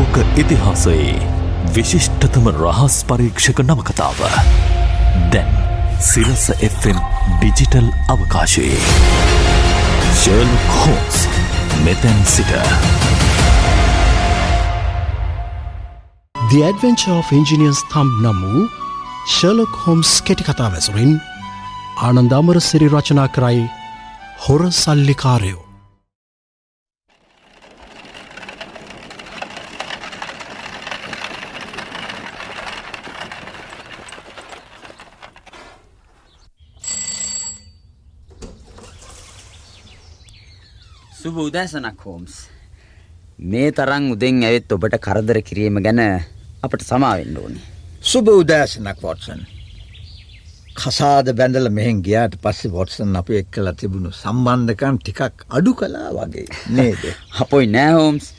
ලෝක 0.00 0.16
ඉතිහාසයේ 0.40 1.14
විශිෂ්ටතම 1.74 2.46
රහස් 2.52 2.94
පරීක්ෂක 3.08 3.58
නවකතාව. 3.64 4.20
දැන් 5.32 5.50
සිරස 6.08 6.44
Fම් 6.68 6.98
ඩිජිටල් 7.32 7.88
අවකාශයේ. 8.14 8.78
ශර්ල් 10.20 10.52
හෝස් 10.76 11.18
මෙතැන් 11.84 12.20
සිට. 12.34 12.52
The 16.34 16.60
Adventure 16.70 17.16
of 17.18 17.32
Engineers 17.40 17.80
තම් 17.92 18.12
නම් 18.24 18.44
වූ 18.44 18.68
ශර්ලොක් 19.30 19.80
හෝම්ස් 19.86 20.12
කෙටි 20.28 20.46
කතා 20.50 20.70
වැසුරින් 20.76 21.16
ආනන්දාමර 22.06 22.62
සිරි 22.68 22.94
රචනා 22.94 23.32
කරයි 23.36 23.66
හොර 24.44 24.62
සල්ලිකාරයෝ. 24.82 25.69
සුබ 41.30 41.38
උදෑසනක් 41.40 42.00
හෝම්ස්. 42.04 42.34
මේ 43.40 43.70
තරං 43.70 44.06
උදෙන් 44.12 44.42
ඇවිත් 44.42 44.72
ඔබට 44.72 44.96
කරදර 44.98 45.38
කිරීම 45.42 45.76
ගැන 45.78 46.00
අපට 46.60 46.82
සමාවෙන්න 46.82 47.36
ඕනි. 47.36 47.60
සුබ 48.02 48.26
උදෑසනක් 48.32 48.98
වොටසන්. 49.00 49.44
කසාද 50.74 51.30
බැඳල 51.32 51.70
මෙහෙන් 51.70 52.02
ගියාට 52.02 52.34
පස්සේ 52.42 52.72
වොටසන් 52.72 53.14
අප 53.14 53.30
එක් 53.32 53.52
කලා 53.52 53.74
තිබුණු 53.74 54.10
සම්බන්ධකම් 54.12 54.98
ටිකක් 54.98 55.46
අඩු 55.50 55.74
කලා 55.74 56.10
වගේ 56.18 56.46
නේද. 56.70 57.02
අපොයි 57.42 57.66
නෑ 57.68 57.94
හෝම්ස් 57.94 58.32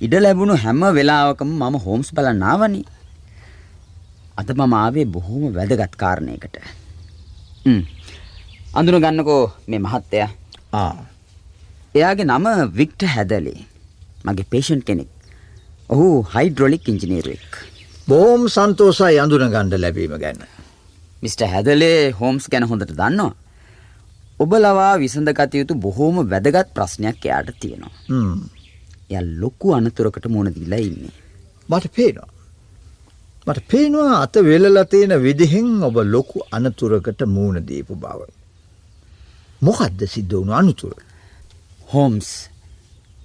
ඉඩ 0.00 0.14
ලැබුණු 0.20 0.54
හැම 0.56 0.86
වෙලාවකම 0.92 1.50
මම 1.50 1.82
හෝම්ස් 1.86 2.14
බලන්නාවනි. 2.14 2.82
අද 4.36 4.48
මම 4.54 4.74
ආවේ 4.74 5.06
බොහෝම 5.08 5.50
වැදගත් 5.52 5.94
කාරණයකට. 5.96 6.56
අඳුන 8.72 9.02
ගන්නකෝ 9.02 9.44
මේ 9.66 9.80
මහත්තයා 9.80 10.30
ආ 10.74 11.09
එයාගේ 11.94 12.26
නම 12.26 12.46
වික්ට 12.72 13.02
හැදලේ 13.14 13.58
මගේ 14.24 14.50
පේෂන්් 14.52 14.80
කෙනෙක් 14.80 15.10
ඔහු 15.90 16.08
හයිඩ්‍රොලික් 16.34 16.88
ඉංජිනේරුවෙක් 16.88 17.52
බෝම් 18.08 18.42
සන්තෝසයි 18.48 19.18
අඳුන 19.18 19.46
ගණ්ඩ 19.46 19.80
ලැබීම 19.80 20.16
ගැන්න 20.18 20.42
මිට. 21.22 21.40
හැදලේ 21.44 22.12
හෝම්ස් 22.12 22.48
ගැන 22.48 22.64
හොඳට 22.64 22.92
දන්නවා. 22.92 23.34
ඔබ 24.40 24.52
ලවා 24.54 24.94
විසඳගතයුතු 24.98 25.74
බොහෝම 25.76 26.16
වැදගත් 26.32 26.68
ප්‍රශ්නයක් 26.76 27.26
එයාට 27.26 27.50
තියෙනවා. 27.60 27.92
ය 29.10 29.16
ලොක්කු 29.42 29.74
අනතුරකට 29.74 30.26
මුණ 30.28 30.54
දිලා 30.54 30.80
ඉන්නේ. 30.80 31.14
මට 31.68 31.92
පේනවා. 31.96 32.30
මට 33.46 33.68
පේනවා 33.68 34.22
අත 34.22 34.34
වෙලලා 34.44 34.84
තියෙන 34.84 35.14
විදිහෙන් 35.22 35.70
ඔබ 35.82 35.96
ලොකු 36.06 36.46
අනතුරකට 36.50 37.20
මූුණ 37.26 37.66
දීපු 37.68 37.94
බව. 37.96 38.20
මොකක්ද 39.62 40.00
සිද්ධ 40.06 40.34
වුණු 40.34 40.52
අනුතුර. 40.54 40.94
හෝම්ස් 41.92 42.28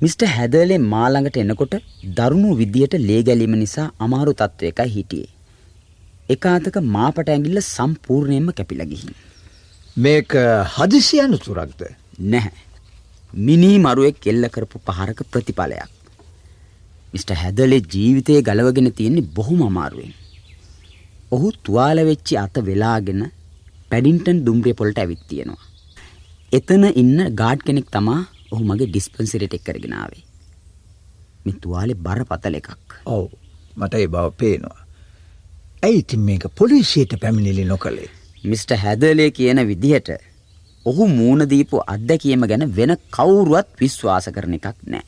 මිට. 0.02 0.22
හැදලේ 0.36 0.80
මාළඟට 0.94 1.38
එනකොට 1.44 1.76
දරුණු 2.18 2.52
විදියට 2.62 2.96
ලේගැලීම 3.10 3.56
නිසා 3.62 3.88
අමාරු 4.00 4.34
තත්ත්ව 4.42 4.72
එකයි 4.72 4.94
හිටියේ. 4.96 5.30
එකාතක 6.30 6.78
මාපට 6.96 7.30
ඇගිල්ල 7.30 7.62
සම්පූර්ණයෙන්ම 7.68 8.50
කැපිලගිහි. 8.60 9.12
මේක 9.98 10.34
හදිසි 10.76 11.22
අනුතුරක්ද. 11.26 11.82
නැහැ. 12.34 12.54
මිනී 13.48 13.78
මරුවෙක් 13.78 14.28
එල්ල 14.34 14.50
කරපු 14.50 14.84
පහරක 14.88 15.22
ප්‍රතිඵලයක්. 15.32 15.90
මිට. 17.14 17.32
හැදලේ 17.44 17.82
ජීවිතය 17.94 18.42
ගලවගෙන 18.42 18.92
තියෙන්නේ 19.00 19.32
බොහොම 19.38 19.64
අමාරුවෙන්. 19.70 20.14
ඔහු 21.32 21.48
තුවාල 21.66 22.00
වෙච්චි 22.12 22.44
අත 22.46 22.56
වෙලාගෙන 22.70 23.24
පැඩින්ටන් 23.92 24.46
දුම්රිය 24.46 24.80
පොල්ට 24.80 25.02
ඇවිත් 25.04 25.24
තියෙනවා. 25.30 25.66
එතන 26.52 26.84
ඉන්න 27.02 27.20
ගාඩ් 27.42 27.62
කෙනෙක් 27.68 27.88
තමා 27.96 28.22
ඔහු 28.56 28.64
මගේ 28.70 28.90
ඩිස්පන්සිරට 28.90 29.56
එක් 29.58 29.64
කරගෙනාවේ. 29.68 30.24
මෙ 31.46 31.52
තුවාලෙ 31.62 31.94
බර 32.06 32.22
පතල 32.30 32.60
එකක්. 32.62 33.00
ඔවු 33.06 33.30
මට 33.78 33.94
ඒ 33.96 34.08
බව 34.08 34.28
පේනවා. 34.40 34.80
ඇයි 35.84 36.00
ඉතින් 36.00 36.22
මේක 36.22 36.46
පොලිසියට 36.60 37.20
පැමිණිලි 37.22 37.66
නොකළේ. 37.66 38.10
මිට. 38.44 38.72
හැදලේ 38.84 39.30
කියන 39.32 39.62
විදිහට 39.68 40.10
ඔහු 40.86 41.08
මූුණදීපු 41.08 41.82
අත්දැකීම 41.88 42.48
ගැන 42.48 42.64
වෙන 42.78 42.96
කවුරුවත් 43.12 43.68
විශ්වාස 43.82 44.30
කරන 44.36 44.58
එකක් 44.58 44.80
නෑ. 44.88 45.06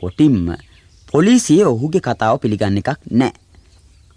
කොටිම්ම 0.00 0.48
පොලිසිය 1.12 1.62
ඔහුගේ 1.64 2.00
කතාව 2.00 2.40
පිළිගන්න 2.42 2.80
එකක් 2.82 3.00
නෑ. 3.12 3.32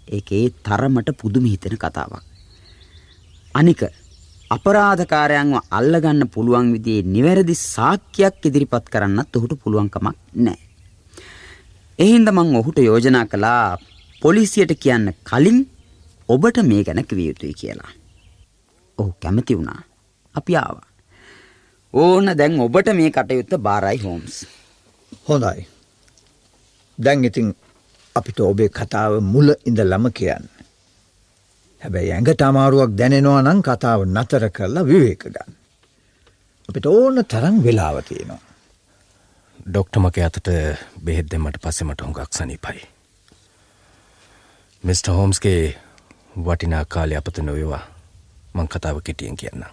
ඒකේ 0.08 0.44
තරමට 0.66 1.18
පුදුම 1.20 1.44
හිතෙන 1.44 1.76
කතාවක්. 1.76 2.22
අනික 3.54 3.82
අපරාධකාරයන්ව 4.54 5.54
අල්ලගන්න 5.78 6.22
පුළුවන් 6.34 6.68
විදිේ 6.74 7.06
නිවැරදි 7.14 7.54
සාක්‍යයක් 7.60 8.46
ඉදිරිපත් 8.48 8.86
කරන්නත් 8.92 9.36
ඔහුට 9.38 9.54
පුළුවන්කමක් 9.62 10.16
නෑ. 10.46 10.60
එහින්ද 11.98 12.28
මං 12.32 12.56
ඔහුට 12.60 12.78
යෝජනා 12.88 13.26
කළා 13.32 13.78
පොලිසියට 14.22 14.72
කියන්න 14.84 15.06
කලින් 15.30 15.60
ඔබට 16.28 16.58
මේ 16.70 16.82
ගැන 16.86 17.00
කිවියයුතුයි 17.08 17.54
කියලා. 17.60 17.92
ඔහු 18.98 19.10
කැමති 19.22 19.58
වුණා 19.58 19.80
අපි 20.34 20.56
ආවා. 20.62 20.88
ඕන 21.94 22.32
දැන් 22.38 22.60
ඔබට 22.66 22.92
මේ 22.98 23.10
කටයුත්ත 23.16 23.54
බාරයි 23.66 24.02
හෝම්ස්. 24.04 24.36
හොඳයි. 25.28 25.66
දැන් 26.98 27.24
ඉතින් 27.24 27.54
අපිට 28.16 28.40
ඔබේ 28.50 28.68
කතාව 28.68 29.20
මුල 29.32 29.48
ඉඳ 29.68 29.80
ළම 29.80 30.12
කියන්න. 30.18 30.51
හැබැයි 31.82 32.12
ඇඟට 32.12 32.42
අමාරුවක් 32.42 32.94
දැනෙනවා 32.98 33.42
නම් 33.42 33.60
කතාව 33.66 34.00
නතර 34.06 34.44
කරලා 34.56 34.88
විවේක 34.90 35.22
ගන්න. 35.24 35.52
අපිට 36.68 36.86
ඕන 36.86 37.24
තරම් 37.24 37.56
වෙලාව 37.64 37.96
තියෙනවා. 38.08 38.40
ඩොක්ටමක 39.66 40.18
අතට 40.26 40.48
බෙහෙත් 41.04 41.30
දෙමට 41.30 41.58
පස්සෙමට 41.62 42.04
හොඟක් 42.04 42.32
සනීපයි. 42.32 42.82
මිස්ට 44.84 45.08
හෝම්ස්ගේ 45.08 45.62
වටිනා 46.36 46.84
කාලය 46.84 47.16
අපත 47.16 47.38
නොයවා 47.38 47.82
මං 48.54 48.68
කතාව 48.68 49.00
කෙටියෙන් 49.04 49.36
කියන්න. 49.36 49.64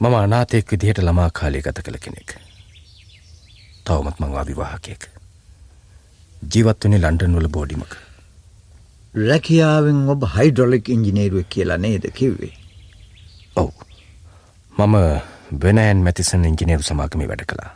මම 0.00 0.14
අනාතෙක් 0.14 0.70
විදිහට 0.72 1.02
ළමා 1.02 1.30
කාලය 1.30 1.62
ගත 1.62 1.82
කළ 1.82 1.98
කෙනෙක්. 1.98 2.36
තවමත් 3.84 4.20
මං 4.20 4.38
අවිවාහකයෙක්. 4.42 5.02
ජීවත්වනේ 6.54 7.02
ලන්ඩන් 7.02 7.36
වල 7.36 7.48
බෝඩිමක. 7.48 8.09
රැකියාවෙන් 9.14 10.08
ඔබ 10.08 10.24
හයිඩොලික් 10.36 10.88
ඉංජිනේරුව 10.88 11.44
කියලා 11.48 11.78
නේද 11.78 12.06
කිව්වේ. 12.14 12.52
ඔවු. 13.56 13.72
මම 14.72 14.96
වෙනෑන් 15.62 16.02
මැතිසන් 16.06 16.44
ඉංජිනේරු 16.44 16.82
සමාගමි 16.82 17.28
වැඩ 17.28 17.42
කළා. 17.44 17.72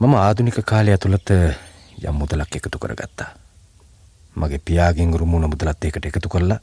මම 0.00 0.14
ආදුනික 0.14 0.60
කාලය 0.64 0.90
ඇතුළත 0.90 1.30
යම් 1.30 2.14
මුදලක් 2.14 2.56
එකතු 2.56 2.78
කරගත්තා. 2.78 3.28
මගේ 4.36 4.64
පියාගෙන් 4.64 5.12
රුමුණ 5.14 5.50
මුදලත් 5.50 5.84
එකට 5.84 6.06
එකතු 6.06 6.28
කරලා 6.28 6.60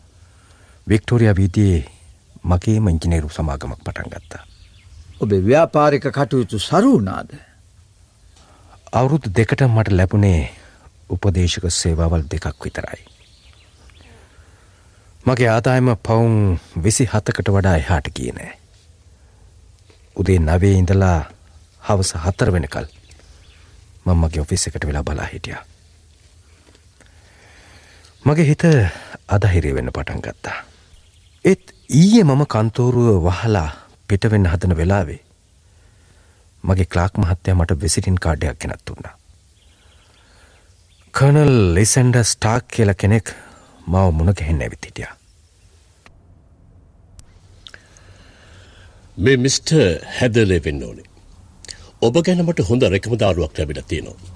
වික්ටෝරිය 0.88 1.35
වීතියේ 1.35 1.85
මගේ 2.44 2.80
මංජිනේරු 2.80 3.30
සමාගමක් 3.30 3.84
පටන් 3.85 4.09
ගත්තා. 4.09 4.44
ඔබේ 5.22 5.45
ව්‍යාපාරික 5.45 6.09
කටයුතු 6.09 6.59
සරුවනාද. 6.59 7.30
අවුරුදු 8.94 9.30
දෙකට 9.30 9.62
මට 9.62 9.91
ලැබුණේ 9.91 10.62
උපදේශක 11.09 11.66
සේවාවල් 11.72 12.24
දෙකක් 12.31 12.64
විතරයි. 12.64 13.02
මගේ 15.25 15.50
ආදායම 15.50 15.96
පවුන් 16.00 16.59
විසි 16.84 17.06
හතකට 17.06 17.50
වඩා 17.50 17.75
එහාට 17.75 18.08
කියනෑ. 18.14 18.52
උදේ 20.16 20.40
නවේ 20.40 20.74
ඉඳලා 20.74 21.19
හවස 21.81 22.13
හත්තර 22.16 22.52
වෙනකල් 22.52 22.88
මංමගේ 24.06 24.42
ඔෆිස් 24.42 24.68
එකට 24.68 24.88
වෙලා 24.88 25.04
බලා 25.04 25.25
හිටිය. 25.25 25.56
මගේ 28.25 28.45
හිත 28.45 28.63
අදහිරේ 29.28 29.75
වෙන්න 29.75 29.92
පටන් 29.92 30.22
ගත්තා. 30.22 30.57
ඒත් 31.45 31.75
ඊයේ 31.92 32.24
මම 32.24 32.44
කන්තෝරුව 32.48 33.24
වහලා 33.24 33.69
පිටවෙන්න 34.10 34.48
හදන 34.48 34.78
වෙලාවේ 34.78 35.19
මගේ 36.63 36.86
ක්ලාක් 36.86 37.18
මහත්තය 37.18 37.54
මට 37.54 37.81
වෙසිටින් 37.81 38.16
කාඩයක් 38.18 38.60
ගෙනත් 38.60 38.89
වුන්නා. 38.89 39.16
කර්නල් 41.13 41.51
ලිසන්ඩ 41.75 42.15
ස්ටාක් 42.25 42.63
කියල 42.74 42.92
කෙනෙක් 43.01 43.31
මව 43.88 44.06
මුණ 44.18 44.33
ගැහෙන් 44.38 44.62
ඇවිත් 44.65 44.86
හිටිය. 44.88 45.10
මේ 49.18 49.38
මිස්ට 49.38 49.74
හැදලේ 50.15 50.57
වෙන්න 50.68 50.81
ඕනේ. 50.88 51.06
ඔබ 52.01 52.18
ගැනමට 52.27 52.62
හොඳ 52.69 52.86
රැකමදාරුවක් 52.86 53.54
ලැබිල 53.60 53.81
තියෙනවා. 53.83 54.31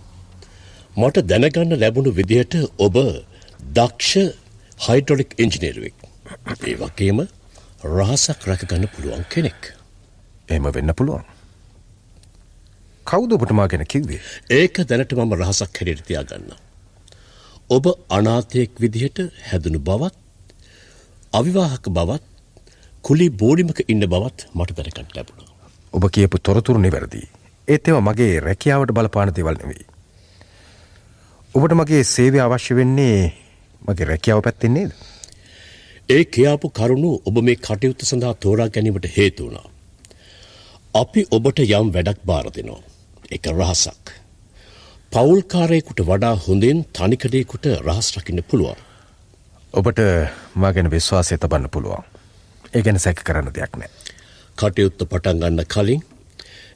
මට 0.97 1.23
දැනගන්න 1.31 1.73
ලැබුණු 1.83 2.13
විදිහට 2.19 2.53
ඔබ 2.79 3.01
දක්ෂ 3.73 4.37
හයිටොලික් 4.79 5.33
ඉංජිනේරුවෙක්. 5.39 5.97
ඒ 6.61 6.75
වගේම 6.75 7.23
රහසක් 7.87 8.47
රැකගන්න 8.51 8.87
පුළුවන් 8.93 9.25
කෙනෙක්. 9.33 9.73
එම 10.49 10.69
වෙන්න 10.69 10.93
පුළුවන්. 10.93 11.25
කවුද 13.07 13.33
ඔබටමා 13.33 13.67
ගැන 13.67 13.85
කිව්වේ. 13.87 14.21
ඒක 14.51 14.85
දැනට 14.85 15.19
මම 15.19 15.37
රහසක් 15.41 15.83
හැඩට 15.83 16.05
තියාගන්න. 16.05 16.66
ඔබ 17.69 17.85
අනාතයෙක් 18.09 18.79
විදිහට 18.79 19.19
හැදනු 19.47 19.79
බවත් 19.79 20.15
අවිවාහක 21.33 21.89
බවත් 21.89 22.23
කුලි 23.03 23.27
බෝඩිමක 23.31 23.79
ඉන්න 23.87 24.03
බවත් 24.05 24.47
මට 24.53 24.75
දැනකට 24.77 25.15
ලැබුණා. 25.15 25.51
ඔබ 25.93 26.03
කියපු 26.09 26.39
තොරතුරු 26.39 26.79
නිවැරදි. 26.79 27.21
ඒත් 27.67 27.87
ඒවා 27.87 28.05
මගේ 28.07 28.39
රැකියාවට 28.39 28.93
බලපාන 28.93 29.33
දේවල් 29.35 29.57
නෙවෙයි. 29.61 29.85
ඔබට 31.55 31.73
මගේ 31.73 32.03
සේවය 32.05 32.39
අවශ්‍ය 32.39 32.75
වෙන්නේ 32.75 33.33
මගේ 33.81 34.09
රැකියාව 34.11 34.41
පැත්තෙන් 34.41 34.73
නේද? 34.73 34.91
ඒ 36.09 36.23
කියාපු 36.25 36.69
කරුණු 36.69 37.11
ඔබ 37.25 37.41
මේ 37.41 37.57
කටයුත්ත 37.57 38.07
සඳහා 38.09 38.33
තෝරා 38.35 38.69
ගැනීමට 38.69 39.09
හේතු 39.17 39.43
වුණා. 39.43 39.67
අපි 40.93 41.25
ඔබට 41.31 41.59
යම් 41.59 41.91
වැඩක් 41.91 42.23
බාර 42.25 42.47
දෙනවා. 42.55 42.81
ඒක 43.31 43.51
රහසක්. 43.51 44.15
පවුල්කාරයෙකුට 45.17 46.01
වඩා 46.05 46.35
හොඳින් 46.37 46.79
තනිකඩයෙකුට 46.93 47.65
රහස් 47.79 48.07
රකින්න 48.17 48.41
පුළුවන්. 48.43 48.77
ඔබට 49.73 49.99
මා 50.55 50.71
ගැන 50.73 50.89
විශ්වාසය 50.91 51.37
තබන්න 51.37 51.69
පුළුවන්. 51.69 52.03
ඒ 52.73 52.81
ගැන 52.81 52.99
සැක 52.99 53.23
කරන්න 53.23 53.49
දෙයක් 53.55 53.73
නෑ. 53.75 53.89
කටයුත්ත 54.57 55.01
පටන් 55.03 55.41
ගන්න 55.41 55.65
කලින් 55.67 56.03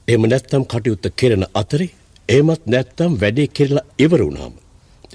එම 0.07 0.25
නැත්තම් 0.25 0.65
කටයුත්ත 0.65 1.05
කෙරෙන 1.15 1.45
අතරේ 1.53 1.89
ඒමත් 2.29 2.65
නැත්තම් 2.67 3.21
වැඩේ 3.21 3.47
කෙරලා 3.49 3.85
ඉවර 3.99 4.23
වුණාම 4.25 4.53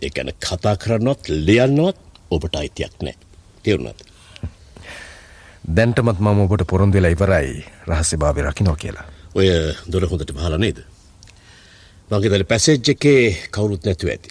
ඒ 0.02 0.11
ගැන 0.11 0.34
කතා 0.40 0.76
කරන්නවත් 0.76 1.34
ලියන්නවත් 1.46 1.99
ඔබට 2.31 2.55
අයිතියක් 2.55 2.94
නෑ. 3.02 3.17
තේරුණාද? 3.62 4.00
දැන්ටමත් 5.76 6.20
මම 6.20 6.44
ඔබට 6.44 6.70
පොරොන්දු 6.70 6.99
වෙලා 6.99 7.11
ඉවරයි 7.11 7.64
රහස්‍ය 7.88 8.17
භාවය 8.17 8.43
රකින්නවා 8.43 8.76
කියලා. 8.76 9.06
ඔය 9.34 9.49
දොර 9.93 10.06
හොඳට 10.06 10.31
වහලා 10.32 10.62
නේද? 12.08 12.20
මගේ 12.20 12.30
දල 12.30 12.44
පැසේජ් 12.44 12.80
එකේ 12.88 13.36
කවුරුත් 13.50 13.84
නැතුව 13.84 14.10
ඇති. 14.10 14.30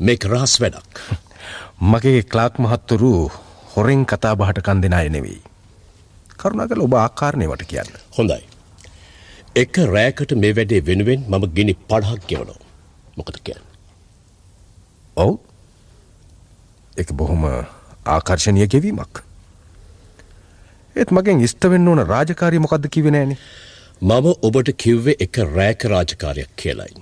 මේක 0.00 0.24
රහස් 0.24 0.60
වැඩක්. 0.60 1.00
මගේ 1.92 2.22
ක්ලාක් 2.22 2.58
මහත්තුරු 2.58 3.30
හොරෙන් 3.76 4.06
කතා 4.06 4.36
බහට 4.36 4.62
කන් 4.62 4.82
දෙෙන 4.82 4.92
අය 4.92 5.08
නෙවෙයි. 5.08 5.42
කරුණාකල 6.36 6.80
ඔබ 6.80 6.94
ආකාරණය 6.94 7.48
වට 7.48 7.68
කියන්න. 7.68 7.92
හොඳයි. 8.18 8.42
එක 9.56 9.76
රෑකට 9.76 10.32
මේ 10.34 10.54
වැඩේ 10.54 10.86
වෙනුවෙන් 10.86 11.24
මම 11.28 11.44
ගිනි 11.54 11.74
පඩහක් 11.88 12.26
ගෙවනවා. 12.26 12.60
මොකද 13.16 13.36
කියන්න. 13.44 13.64
ඔව් 15.16 15.38
එක 16.96 17.12
බොහොම 17.12 17.44
ආකර්ශණය 18.06 18.66
ගෙවීමක්. 18.66 19.22
ඒත් 20.96 21.10
මගෙන් 21.10 21.40
ඉස්ටවෙන්න 21.40 21.88
ඕන 21.88 22.06
රාජකාරී 22.06 22.58
මොකක්ද 22.58 22.88
කිවෙ 22.88 23.10
නෑන. 23.10 23.36
මම 24.02 24.26
ඔබට 24.42 24.68
කිව්වේ 24.76 25.16
එක 25.18 25.38
රෑක 25.56 25.84
රාජකාරයක් 25.84 26.50
කියලයි. 26.56 26.92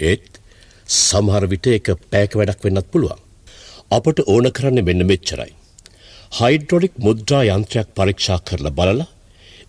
ඒත් 0.00 0.40
සමහර 0.86 1.46
විට 1.48 1.66
එක 1.66 1.88
පෑක 2.10 2.36
වැඩක් 2.36 2.64
වෙන්නත් 2.64 2.90
පුළුවන්. 2.92 3.20
අපට 3.90 4.20
ඕන 4.26 4.50
කරන්න 4.52 4.84
මෙන්න 4.84 5.06
මෙච්චරයි. 5.06 5.54
හයිඩ්‍රොලික් 6.32 6.98
මුද්‍රා 6.98 7.42
යන්ත්‍රයක් 7.56 7.88
පරීක්ෂා 7.96 8.38
කරලා 8.44 8.70
බලලා 8.70 9.08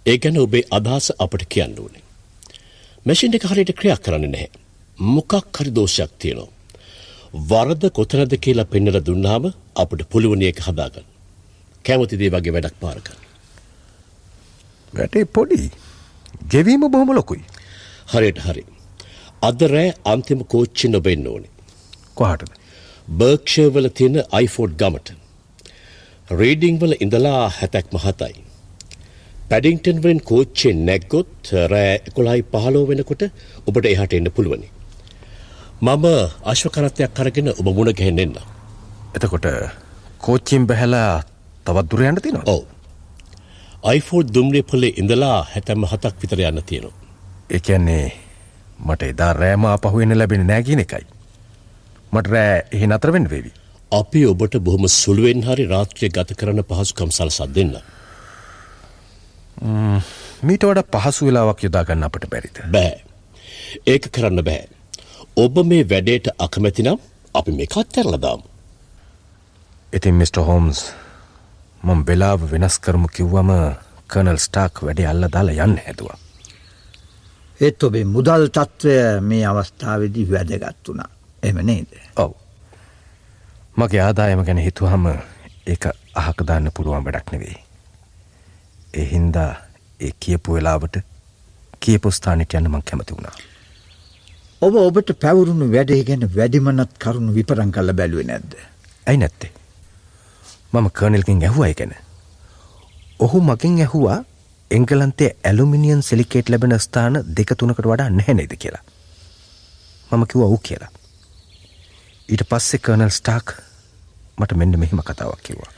ඒ 0.06 0.18
ගැන 0.18 0.38
ඔබේ 0.38 0.68
අදහස 0.70 1.08
අපට 1.20 1.48
කියන්න 1.48 1.80
ඕනේ. 1.80 2.04
මැෂින් 3.06 3.34
එක 3.34 3.48
හරියට 3.48 3.72
ක්‍රියා 3.80 4.04
කරන්නේ 4.04 4.32
නැහැ. 4.36 4.52
මොකක් 5.00 5.58
හරි 5.58 5.72
දෝෂයක් 5.72 6.12
තියෙනවා. 6.20 6.52
වරද 7.50 7.84
කොතනද 7.92 8.40
කියලා 8.44 8.72
පෙන්නලා 8.74 9.06
දුන්නාම 9.08 9.54
අපිට 9.76 10.10
පුළුවන් 10.12 10.44
ඒක 10.44 10.60
හදාගන්න. 10.68 11.08
කැමති 11.86 12.20
දේ 12.20 12.34
වගේ 12.36 12.56
වැඩක් 12.56 12.80
පාර 12.84 13.00
කරන්න. 13.00 13.28
වැටේ 14.94 15.26
පොඩි 15.26 15.87
ගෙවීම 16.50 16.92
බොහොම 16.92 17.12
ලොකුයි. 17.16 17.44
හරියට 18.14 18.40
හරි. 18.40 18.64
අද 19.42 19.62
රෑ 19.62 19.94
අන්තිම 20.06 20.42
කෝච්චි 20.54 20.88
නොබෙන්න 20.88 21.28
ඕනේ. 21.28 21.50
කොහටද. 22.16 22.52
බර්ක්ෂවල 23.10 23.88
තියෙන 23.88 24.18
අයිෆෝඩ් 24.32 24.76
ගමට. 24.76 25.10
රේඩිං 26.32 26.80
වල 26.80 26.94
ඉඳලා 27.00 27.50
හැතැක් 27.50 27.88
මහතයි. 27.94 28.36
පැඩිංටන් 29.50 30.02
වලින් 30.04 30.22
කෝච්චෙන් 30.22 30.86
නැග්ගොත් 30.86 31.52
රෑ 31.74 31.94
එකොළයි 32.10 32.42
පහලෝ 32.54 32.86
වෙනකොට 32.88 33.24
ඔබට 33.68 33.86
එහට 33.86 34.14
එන්න 34.14 34.32
පුළුවනි. 34.32 34.68
මම 35.82 36.06
අශ්වකරත්වයක් 36.44 37.12
කරගෙන 37.14 37.50
ඔබ 37.60 37.68
මුණ 37.78 37.94
ගැහෙන් 37.94 38.20
එන්න. 38.20 38.36
එතකොට 39.16 39.48
කෝච්චිම් 40.20 40.68
බැහැලා 40.68 41.24
තවත් 41.66 41.88
දුරයන්ට 41.92 42.24
තිනවා 42.24 42.44
ඔවු. 42.54 42.66
අයිෆෝඩ් 43.84 44.34
දුම්රිය 44.34 44.64
පොලේ 44.64 44.94
ඉඳලා 44.98 45.44
හැතැම්ම 45.46 45.86
හතක් 45.86 46.22
විතර 46.22 46.40
යන්න 46.42 46.64
තියෙනවා. 46.64 46.96
එකන්නේ 47.50 48.14
මට 48.80 49.02
එදා 49.04 49.34
රෑම 49.34 49.66
පහුවෙන 49.82 50.18
ලැබෙන 50.18 50.48
නෑගෙන 50.48 50.80
එකයි. 50.80 51.06
මට 52.12 52.28
රෑ 52.28 52.66
එහි 52.72 52.88
නතරවෙන් 52.88 53.30
වේවි. 53.30 53.52
අපි 53.92 54.26
ඔබට 54.26 54.60
බොහොම 54.60 54.88
සුළුවෙන් 54.90 55.44
හරි 55.44 55.66
රාත්‍රය 55.66 56.10
ගත 56.10 56.36
කරන 56.36 56.64
පහසුකම් 56.64 57.12
සලසත් 57.12 57.54
දෙන්න. 57.56 57.78
මීට 60.42 60.64
වඩ 60.64 60.88
පහසු 60.94 61.26
වෙලාවක් 61.26 61.64
යොදාගන්න 61.64 62.04
අපට 62.04 62.30
බැරිත. 62.30 62.62
බෑ. 62.72 63.02
ඒක 63.86 64.12
කරන්න 64.12 64.44
බෑ. 64.44 64.68
ඔබ 65.38 65.66
මේ 65.66 65.90
වැඩේට 65.90 66.28
අකමැතිනම් 66.40 67.00
අපි 67.34 67.52
මේ 67.52 67.68
කත්තරලදාම්. 67.68 68.42
ඉතින් 69.94 70.16
මිට. 70.16 70.38
හෝම්ස් 70.38 70.94
මං 71.84 72.06
වෙලාව 72.08 72.42
වෙනස් 72.52 72.80
කරමු 72.80 73.08
කිව්වම 73.08 73.52
කනල් 74.08 74.38
ස්ටාක් 74.38 74.82
වැඩේ 74.86 75.08
අල්ල 75.08 75.28
දාලා 75.34 75.66
යන්න 75.66 75.78
හැතුවා. 75.86 76.18
ඒත් 77.62 77.84
ඔබේ 77.84 78.06
මුදල් 78.06 78.48
තත්ත්වය 78.48 79.22
මේ 79.22 79.46
අවස්ථාවදී 79.46 80.32
වැදගත් 80.32 80.88
වුණා. 80.88 81.10
එම 81.44 81.58
නේද. 81.66 81.92
ඔව්. 82.16 82.32
මගේ 83.78 84.02
ආදායම 84.02 84.44
ගැන 84.46 84.58
හිතුවහම 84.58 85.06
ඒක 85.68 85.84
අහකදාන්න 86.16 86.72
පුළුවන් 86.74 87.06
වැඩක් 87.06 87.32
නෙවෙයි. 87.32 87.60
එහින්දා 88.94 89.52
ඒ 90.00 90.12
කියපු 90.20 90.54
වෙලාවට 90.54 90.98
කියපු 91.80 92.12
ස්ථානට 92.12 92.54
යන්න 92.54 92.72
මං 92.72 92.84
කැමති 92.84 93.18
වුණා. 93.18 93.36
ඔබ 94.62 94.76
ඔබට 94.76 95.14
පැවරුණු 95.22 95.72
වැඩේ 95.72 96.04
ගැන 96.04 96.26
වැඩිමනත් 96.36 96.98
කරුණු 97.00 97.34
විපරං 97.34 97.72
කල්ල 97.72 97.94
බැලුව 97.94 98.26
නැද්ද. 98.26 98.54
ඇයි 99.08 99.18
නැත්තේ. 99.18 99.52
මම 100.74 100.88
කර්නල්කින් 100.90 101.44
ඇහුවයි 101.44 101.74
ගැන. 101.74 101.94
ඔහු 103.20 103.42
මකින් 103.42 103.80
ඇහුවා 103.80 104.20
එංගලන්තේ 104.72 105.32
ඇලුමිනියන් 105.44 106.02
සෙලිකේට් 106.02 106.50
ලැබෙන 106.50 106.80
ස්ථාන 106.80 107.24
දෙක 107.38 107.54
තුනකට 107.58 107.82
වඩා 107.84 108.10
නැහැනේද 108.10 108.54
කියලා. 108.60 108.84
මම 110.12 110.24
කිව 110.26 110.42
ඔවු 110.42 110.58
කියලා. 110.58 110.92
ඊට 112.30 112.44
පස්සෙ 112.50 112.78
කර්නල් 112.78 113.10
ස්ටාක් 113.10 113.48
මට 114.40 114.54
මෙන්න 114.54 114.80
මෙහෙම 114.80 115.02
කතාවක් 115.02 115.42
කිව්වා. 115.44 115.72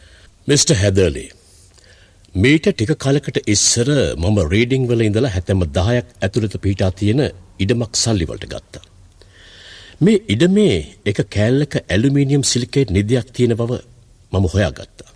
මිට. 0.48 0.70
හැදලේ. 0.82 1.30
මීට 2.36 2.66
ටික 2.70 2.92
කලකට 2.96 3.38
ඉස්සර 3.48 3.90
මම 4.18 4.38
රේඩිං 4.54 4.88
වල 4.88 5.02
ඉඳලා 5.02 5.30
හැතැම 5.30 5.64
දායක් 5.74 6.08
ඇතුළත 6.22 6.56
පිහිටා 6.62 6.92
තියෙන 6.92 7.22
ඉඩමක් 7.60 7.94
සල්ලිවලට 7.96 8.46
ගත්තා. 8.46 8.84
මේ 10.02 10.20
ඉඩමේ 10.28 10.76
එක 11.06 11.22
කෑල්ලක 11.36 11.74
ඇලුමීනියම් 11.84 12.44
සිලිකේට් 12.44 12.92
නිදයක් 12.92 13.34
තියෙන 13.34 13.56
බව 13.56 13.80
මම 14.32 14.46
හොයාගත්තා. 14.54 15.12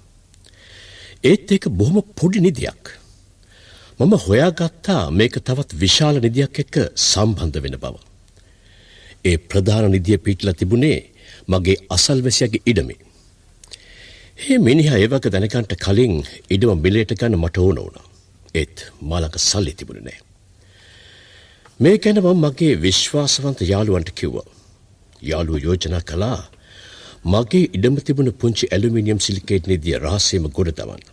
ඒත් 1.23 1.51
ඒක 1.51 1.65
බොහොම 1.69 1.97
පොඩි 2.19 2.39
නිදියක්. 2.41 2.83
මම 3.99 4.13
හොයාගත්තා 4.27 5.03
මේක 5.11 5.35
තවත් 5.47 5.69
විශාල 5.83 6.15
නිදියක් 6.19 6.59
එක්ක 6.63 6.75
සම්බන්ධ 7.09 7.59
වෙන 7.63 7.77
බව. 7.83 7.95
ඒ 9.25 9.37
ප්‍රධාන 9.49 9.91
නිදිය 9.91 10.17
පිටලා 10.17 10.53
තිබුණේ 10.53 10.99
මගේ 11.47 11.77
අසල්වැසියගේ 11.89 12.65
ඉඩමේ. 12.65 12.99
ඒ 14.39 14.57
මිනිහා 14.57 14.97
ඒවක 14.97 15.25
දැනකන්ට 15.33 15.73
කලින් 15.85 16.15
ඉඩම 16.49 16.81
මිලේට 16.85 17.13
ගන්න 17.19 17.37
මට 17.39 17.57
ඕන 17.57 17.77
වුණා. 17.77 18.07
ඒත් 18.55 18.77
මාලක 19.01 19.35
සල්ලි 19.39 19.73
තිබුණ 19.73 20.03
නෑ. 20.07 20.19
මේ 21.79 21.97
ගැන 21.97 22.19
මම 22.19 22.41
මගේ 22.45 22.81
විශ්වාසවන්ත 22.81 23.59
යාළුවන්ට 23.71 24.11
කිව්වා. 24.19 24.49
යාළුව 25.21 25.63
යෝජනා 25.65 26.03
කළා 26.09 26.41
මගේ 27.25 27.69
ඉඩම 27.69 27.95
තිබුණ 27.97 28.31
පුංචි 28.33 28.65
ඇලුමිනියම් 28.67 29.19
සිලිකේට් 29.19 29.67
නිදිය 29.67 29.95
රහසේම 29.97 30.47
ගොඩ 30.49 30.71
තමන්න. 30.71 31.03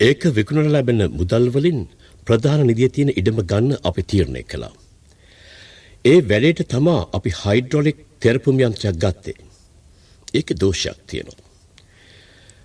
ඒක 0.00 0.22
විකුණන 0.30 0.70
ලැබෙන 0.70 1.02
මුදල් 1.10 1.46
වලින් 1.50 1.80
ප්‍රධාන 2.26 2.62
නිදිය 2.66 2.88
තියෙන 2.88 3.10
ඉඩම 3.12 3.40
ගන්න 3.42 3.80
අපි 3.82 4.02
තීරණය 4.04 4.42
කළා. 4.44 4.74
ඒ 6.04 6.18
වැඩේට 6.22 6.62
තමා 6.68 7.08
අපි 7.12 7.30
හයිඩ්‍රොලික් 7.40 7.98
තෙරපුම් 8.20 8.56
යන්ත්‍රයක් 8.60 8.96
ගත්තේ. 8.96 9.36
ඒක 10.34 10.48
දෝෂයක් 10.54 10.98
තියෙනවා. 11.06 11.42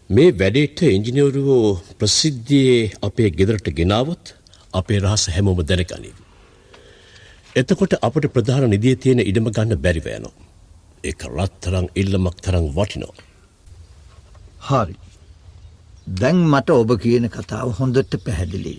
මේ 0.10 0.30
වැඩේට 0.34 0.80
ඉංජිනේරුවෝ 0.88 1.82
ප්‍රසිද්ධියේ 2.00 2.92
අපේ 3.02 3.30
ගෙදරට 3.32 3.68
ගෙනාවොත් 3.74 4.36
අපේ 4.74 5.00
රහස 5.00 5.24
හැමෝම 5.34 5.60
දැනගනී. 5.64 6.14
එතකොට 7.56 7.94
අපට 8.00 8.32
ප්‍රධාන 8.36 8.70
නිදිය 8.70 8.96
තියෙන 8.98 9.20
ඉඩම 9.22 9.50
ගන්න 9.50 9.84
බැරිව 9.84 10.08
යනවා. 10.10 10.51
ඒක 11.04 11.22
රත්තරං 11.36 11.88
ඉල්ලමක් 12.02 12.38
තරම් 12.46 12.66
වටිනවා. 12.76 13.24
හරි. 14.68 14.96
දැන් 16.20 16.40
මට 16.52 16.70
ඔබ 16.82 16.92
කියන 17.04 17.26
කතාව 17.36 17.74
හොඳට 17.80 18.14
පැහැදිලි. 18.26 18.76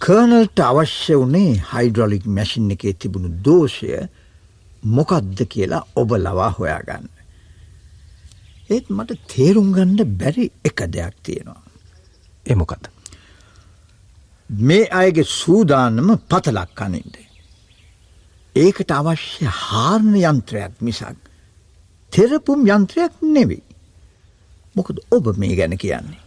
කර්නල්ට 0.00 0.58
අවශ්‍ය 0.60 1.18
වනේ 1.22 1.52
හයිඩ්‍රොලික් 1.72 2.24
මැසින් 2.36 2.70
එකේ 2.74 2.94
තිබුණු 3.00 3.30
දෝෂය 3.44 3.90
මොකක්ද 4.96 5.38
කියලා 5.52 5.84
ඔබ 6.00 6.10
ලවා 6.24 6.50
හොයාගන්න. 6.58 7.08
ඒත් 8.70 8.86
මට 8.90 9.20
තේරුම් 9.32 9.72
ගණ්ඩ 9.76 10.18
බැරි 10.20 10.50
එක 10.68 10.78
දෙයක් 10.94 11.16
තියෙනවා. 11.22 11.62
එමොකද. 12.46 12.84
මේ 14.50 14.84
අයගේ 15.00 15.30
සූදානම 15.40 16.10
පතලක් 16.30 16.70
කනින්ද. 16.74 17.25
ඒකට 18.56 18.90
අවශ්‍ය 18.90 19.44
හාරණ 19.44 20.14
යන්ත්‍රයක් 20.16 20.80
මිසක් 20.80 21.16
තෙරපුම් 22.12 22.62
යන්ත්‍රයක් 22.66 23.12
නෙවෙයි. 23.22 23.62
මොකද 24.76 25.00
ඔබ 25.10 25.26
මේ 25.36 25.56
ගැන 25.56 25.76
කියන්නේ. 25.78 26.20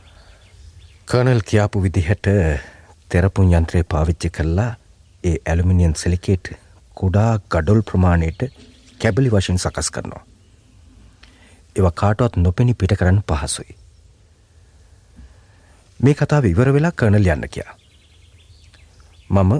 කර්නල් 1.07 1.41
කියාපු 1.41 1.81
විදිහට 1.81 2.27
තෙරපුන් 3.09 3.53
යන්ත්‍රය 3.53 3.83
පාවිච්චි 3.83 4.29
කරලා 4.29 4.75
ඒ 5.23 5.37
ඇලුමිනියන් 5.45 5.95
සෙලිකේට් 5.95 6.51
කුඩා 6.97 7.39
ගඩොල් 7.49 7.81
ප්‍රමාණයට 7.81 8.41
කැබලි 8.99 9.29
වශයෙන් 9.29 9.57
සකස් 9.57 9.91
කරනවා. 9.91 10.23
එව 11.75 11.85
කාටවත් 11.93 12.37
නොපෙනි 12.37 12.73
පිට 12.73 12.93
කරන්න 12.93 13.23
පහසුයි. 13.23 13.73
මේ 15.99 16.13
කතාව 16.13 16.45
ඉවර 16.45 16.73
වෙලා 16.73 16.91
කර්නල් 16.93 17.25
යන්න 17.27 17.49
කියා. 17.49 17.73
මම 19.29 19.51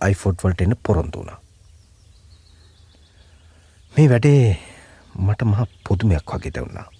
අයිෆෝඩ්වල්ට 0.00 0.60
එන්න 0.60 0.76
පොරොන්දු 0.82 1.18
වුණා. 1.18 1.40
මේ 3.96 4.08
වැඩේ 4.08 4.58
මට 5.14 5.42
මහ 5.42 5.66
පුදුමයක් 5.88 6.32
වගේ 6.34 6.50
දැවුණා. 6.54 6.90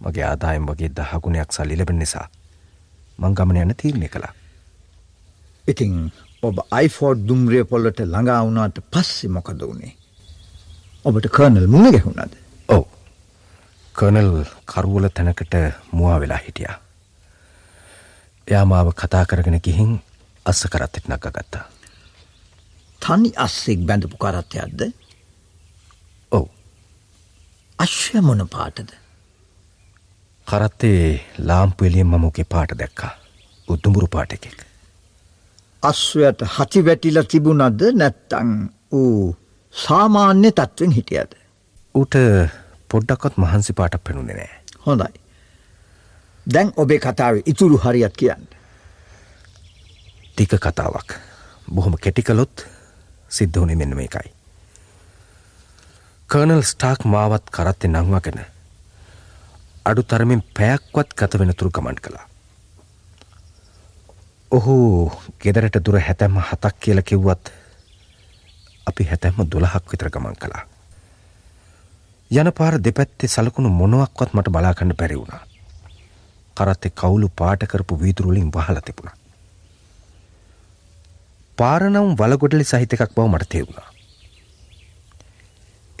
මගේ 0.00 0.24
ආදායම් 0.24 0.66
වගේ 0.66 0.88
දහගුණයක් 0.88 1.52
සල්ලි 1.52 1.76
ලැබෙන 1.76 1.98
නිසා 1.98 2.28
මං 3.18 3.34
ගමන 3.34 3.56
යන 3.56 3.74
තීරණය 3.76 4.08
කළා. 4.08 4.34
ඉතිං 5.68 6.12
ඔබ 6.42 6.58
අයිෆෝඩ් 6.70 7.28
දුම්රිය 7.28 7.64
පොල්ලට 7.64 8.00
ළඟා 8.00 8.44
වුණාට 8.44 8.80
පස්සෙ 8.90 9.28
මොකද 9.28 9.60
වුණේ. 9.60 9.96
ඔබට 11.04 11.28
කර්නල් 11.28 11.66
මුණ 11.66 11.92
ගැහුණද. 11.92 12.36
ඔව් 12.68 12.84
කර්නල් 13.94 14.44
කරුවල 14.64 15.08
තැනකට 15.08 15.54
මුවා 15.92 16.20
වෙලා 16.20 16.38
හිටියා. 16.38 16.80
එයා 18.48 18.64
මාව 18.64 18.92
කතා 18.92 19.24
කරගෙන 19.26 19.60
ගිහින් 19.60 20.00
අස්ස 20.46 20.62
කරත්තෙක් 20.72 21.04
නක්ක 21.08 21.26
ගත්තා. 21.28 21.64
තනි 23.02 23.30
අස්සෙක් 23.36 23.80
බැඳපු 23.88 24.16
කරත්තයක්ද 24.16 24.80
ඔව් 26.32 26.46
අශ්‍ය 27.78 28.20
මොන 28.20 28.48
පාටද 28.48 28.90
කරත්තේ 30.46 31.20
ලාම්පු 31.38 31.84
එලියෙන් 31.84 32.06
මම 32.06 32.24
ඔගේ 32.24 32.44
පාට 32.44 32.72
දැක්කා. 32.78 33.12
උද්දුඹුරු 33.68 34.08
පාට 34.08 34.32
එකෙක්. 34.32 34.58
අස්වයට 35.82 36.40
හති 36.56 36.84
වැටිල 36.86 37.22
තිබුණද 37.24 37.82
නැත්තං 37.94 38.50
ඌ 38.92 39.36
සාමාන්‍ය 39.74 40.50
තත්වෙන් 40.52 40.92
හිටියද. 40.92 41.32
ඌට 41.94 42.14
පොඩ්ඩක්කොත් 42.90 43.36
මහන්සි 43.36 43.72
පාටක් 43.72 44.04
පෙනුනේ 44.04 44.36
නෑ. 44.36 44.50
හොඳයි. 44.86 45.20
දැන් 46.46 46.72
ඔබේ 46.76 46.98
කතාව 46.98 47.42
ඉතුරු 47.46 47.76
හරියත් 47.84 48.16
කියන්න. 48.16 48.48
ටික 50.40 50.56
කතාවක්. 50.56 51.20
බොහොම 51.68 51.94
කෙටිකලොත් 52.00 52.64
සිද්ධ 53.28 53.60
වුණේ 53.60 53.76
මෙන්න 53.76 53.96
මේකයි. 53.96 54.32
කර්නල් 56.28 56.62
ස්ටාක් 56.62 57.04
මාවත් 57.04 57.50
කරත්තේ 57.50 57.90
නංවගෙන 57.90 58.40
අඩු 59.84 60.02
තරමින් 60.02 60.42
පැයක්වත් 60.56 61.12
ගත 61.14 61.38
වෙනතුරු 61.38 61.70
ගමන් 61.70 62.00
කළා. 62.00 62.24
ඔහු 64.52 65.12
ගෙදරට 65.38 65.76
දුර 65.84 66.00
හැතැම්ම 66.00 66.40
හතක් 66.40 66.80
කියල 66.80 67.02
කිව්වත් 67.02 67.52
අපි 68.86 69.04
හැතැම්ම 69.04 69.44
දොළහක් 69.44 69.92
විතර 69.92 70.08
ගමන් 70.08 70.40
කළා. 70.40 70.64
යන 72.30 72.52
පාර 72.52 72.80
දෙපැත්තේ 72.80 73.28
සලකුණු 73.28 73.68
මොනුවක්වත් 73.68 74.32
මට 74.32 74.48
බලාකන්න 74.48 74.96
පැරි 74.96 75.20
වුණා. 75.20 75.44
කරත්තෙ 76.56 76.90
කවුලු 76.90 77.28
පාටකරපු 77.28 78.00
වීදුරුලින් 78.00 78.52
වහල 78.52 78.80
තිබුණ. 78.80 79.19
පාරනම් 81.60 82.10
වලගොඩලි 82.20 82.64
සහිතකක් 82.72 83.14
බව 83.16 83.26
මට 83.28 83.48
තේරුණා. 83.54 83.88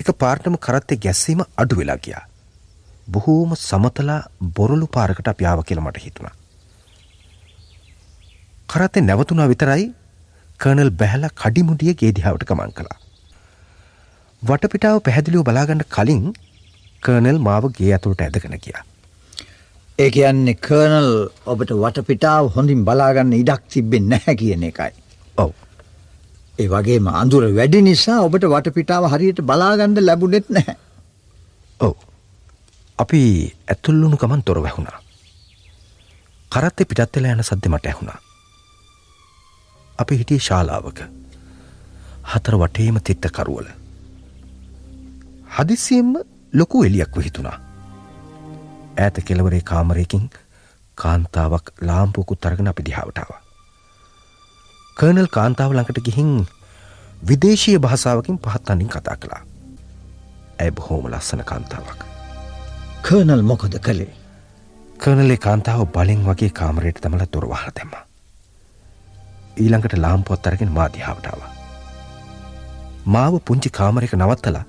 එක 0.00 0.10
පාර්ටම 0.22 0.56
කරත්තේ 0.66 1.00
ගැස්සීම 1.06 1.40
අඩු 1.62 1.80
වෙලා 1.80 1.98
ගියා. 2.04 2.24
බොහෝම 3.14 3.56
සමතලා 3.56 4.18
බොරලු 4.58 4.86
පාරකට 4.96 5.32
අප්‍යාව 5.32 5.62
කියල 5.70 5.80
මට 5.84 6.04
හිතුණා. 6.04 6.34
කරත්තේ 8.68 9.06
නැවතුනා 9.08 9.48
විතරයි 9.52 9.86
කර්නල් 10.60 10.92
බැහල 11.00 11.26
කඩිමුඩිය 11.42 11.94
ගේදිහාවට 12.02 12.46
ගමන් 12.50 12.72
කළා. 12.78 12.98
වටපිටාව 14.42 15.02
පැහැදිලිව 15.06 15.44
බලාගන්න 15.48 15.84
කලින් 15.96 16.24
කර්නල් 17.02 17.38
මාව 17.48 17.68
ගේ 17.76 17.92
ඇතුළට 17.96 18.24
ඇදගෙන 18.26 18.56
කියා. 18.64 18.82
ඒ 19.98 20.10
කියන්නේ 20.16 20.56
කර්නල් 20.66 21.10
ඔබට 21.52 21.76
වටපිටාව 21.82 22.50
හොඳින් 22.56 22.84
බලාගන්න 22.88 23.38
ඉඩක් 23.42 23.70
තිබෙන් 23.74 24.10
නැහැ 24.14 24.36
කියන 24.42 24.68
එකයි. 24.72 24.92
ඔව්. 25.40 25.52
ඒ 26.58 26.68
වගේම 26.68 27.10
අඳුර 27.14 27.44
වැඩි 27.54 27.82
නිසා 27.82 28.20
ඔබට 28.20 28.46
වටපිටාව 28.46 29.10
හරියට 29.12 29.42
බලාගන්න 29.42 30.00
ලැබුණෙත් 30.06 30.50
නැහැ. 30.50 30.76
ඔව්. 31.80 31.94
අපි 32.98 33.22
ඇතුල්ලුණු 33.68 34.16
ගමන් 34.16 34.42
තොර 34.42 34.62
වැැහුණා. 34.62 34.98
කරත්තේ 36.52 36.84
පිටත්වෙල 36.84 37.26
යන 37.26 37.42
සද්‍ය 37.42 37.68
මට 37.68 37.86
ඇහුණා. 37.86 38.18
අපි 39.98 40.20
හිටිය 40.20 40.40
ශාලාවක. 40.40 41.00
හතර 42.24 42.56
වටේම 42.56 43.00
තිත්ත 43.02 43.32
කරුවල. 43.32 43.68
හදිසියෙන්ම 45.56 46.14
ලොකු 46.52 46.84
එලියක් 46.84 47.16
විහිතුනා. 47.16 47.58
ඈත 48.98 49.24
කෙලවරේ 49.24 49.60
කාමරයකින් 49.64 50.30
කාන්තාවක් 50.98 51.72
ලාම්පුකුත් 51.80 52.40
තරගෙන 52.40 52.68
අපි 52.68 52.84
දිහාවටාව. 52.84 53.39
කර්නල් 55.00 55.28
කාන්තාව 55.32 55.72
ළඟට 55.72 56.00
ගිහින් 56.06 56.32
විදේශීය 57.28 57.78
භාසාාවකින් 57.78 58.38
පහත්තන්නින් 58.38 58.88
කතා 58.88 59.16
කළා. 59.16 59.42
ඇය 60.58 60.70
බොහෝම 60.70 61.06
ලස්සන 61.10 61.42
කාන්තාවක්. 61.44 62.00
කර්නල් 63.02 63.42
මොකද 63.42 63.78
කළේ. 63.86 64.12
කර්නලේ 64.98 65.36
කාන්තාව 65.36 65.86
බලින් 65.86 66.26
වගේ 66.26 66.50
කාමරයට 66.50 67.00
තමල 67.00 67.24
තොරවාහ 67.30 67.64
තෙම. 67.74 67.96
ඊළඟට 69.56 69.96
ලාම්පොත් 69.96 70.46
අරගෙන 70.46 70.76
මාධ්‍යාවටාව. 70.78 71.40
මාව 73.06 73.40
පුංචි 73.44 73.70
කාමරයක 73.70 74.12
නවත්තලා 74.12 74.64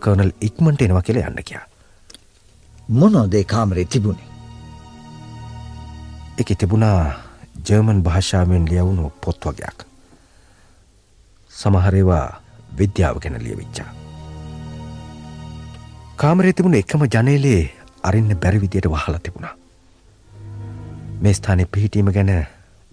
කර්නල් 0.00 0.32
ඉක්මට 0.40 0.82
එනවා 0.82 1.02
කියල 1.02 1.22
යන්න 1.26 1.44
කියා. 1.44 1.66
මොනොදේ 2.88 3.44
කාමරේ 3.44 3.84
තිබුණේ. 3.84 4.32
එක 6.38 6.58
තිබුණා 6.58 7.25
ජර්මන් 7.66 8.02
භාෂාවෙන් 8.02 8.64
ලියවුණු 8.70 9.12
පොත් 9.20 9.46
වගයක්. 9.46 9.78
සමහරේවා 11.50 12.26
විද්‍යාව 12.78 13.20
ගැන 13.20 13.38
ලියවිච්චා. 13.44 13.90
කාමරේ 16.16 16.52
තිබුණ 16.52 16.74
එකම 16.74 17.02
ජනේලේ 17.08 17.62
අරින්න 18.02 18.36
බැරිවිදියට 18.42 18.88
වහලා 18.88 19.20
තිබුණා. 19.20 19.54
මේ 21.20 21.34
ස්ථානය 21.34 21.66
පිහිටීම 21.66 22.12
ගැන 22.12 22.32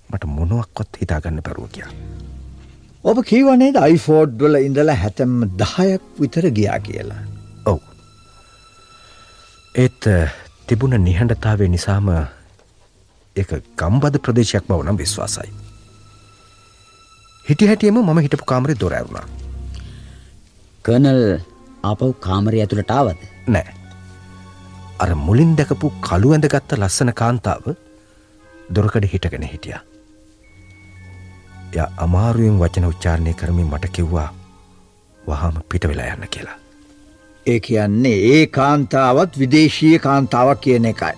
මට 0.10 0.24
මොනුවක්කොත් 0.36 1.02
හිතාගන්න 1.02 1.42
පැරුව 1.46 1.70
කියා. 1.72 1.92
ඔබ 3.04 3.18
කීවනේද 3.30 3.78
අයිෆෝඩ් 3.80 4.38
වල 4.42 4.60
ඉඳලා 4.68 4.96
හැතැම්ම 4.96 5.42
දහයක් 5.62 6.04
විතර 6.20 6.48
ගියා 6.60 6.80
කියලා. 6.80 7.24
ඔව්. 7.66 7.80
ඒත් 9.76 10.08
තිබුණ 10.68 10.98
නිහඬතාවේ 11.08 11.68
නිසාම 11.68 12.10
එක 13.36 13.54
ගම්බද 13.78 14.20
ප්‍රදේශයක් 14.26 14.66
බව 14.68 14.84
නම් 14.86 14.98
විශ්වාසයි. 14.98 15.50
හිටි 17.46 17.70
හැටියම 17.70 17.98
මම 18.02 18.20
හිටපු 18.26 18.46
කාමරේ 18.46 18.76
දොරැවුණා. 18.80 19.26
කර්නල් 20.86 21.24
ආපව් 21.84 22.12
කාමරය 22.26 22.62
ඇතුළට 22.62 22.92
ආවද. 22.92 23.24
නෑ. 23.48 23.74
අර 25.00 25.10
මුලින් 25.26 25.56
දැකපු 25.56 25.92
කළු 26.02 26.36
ඇඳගත්ත 26.36 26.78
ලස්සන 26.78 27.14
කාන්තාව 27.22 27.74
දොරකඩ 28.76 29.10
හිටගෙන 29.14 29.50
හිටිය. 29.54 29.76
ය 31.76 31.84
අමාරුවෙන් 32.06 32.62
වචන 32.62 32.90
උච්චාරණය 32.92 33.34
කරමින් 33.34 33.68
මට 33.68 33.94
කිව්වා 33.98 34.30
වහාම 35.22 35.60
පිට 35.70 35.90
වෙලා 35.90 36.14
යන්න 36.14 36.30
කියලා. 36.30 36.58
ඒ 37.46 37.60
කියන්නේ 37.60 38.18
ඒ 38.32 38.48
කාන්තාවත් 38.60 39.40
විදේශීය 39.42 40.00
කාන්තාවක් 40.00 40.66
කියන 40.66 40.86
එකයි. 40.86 41.16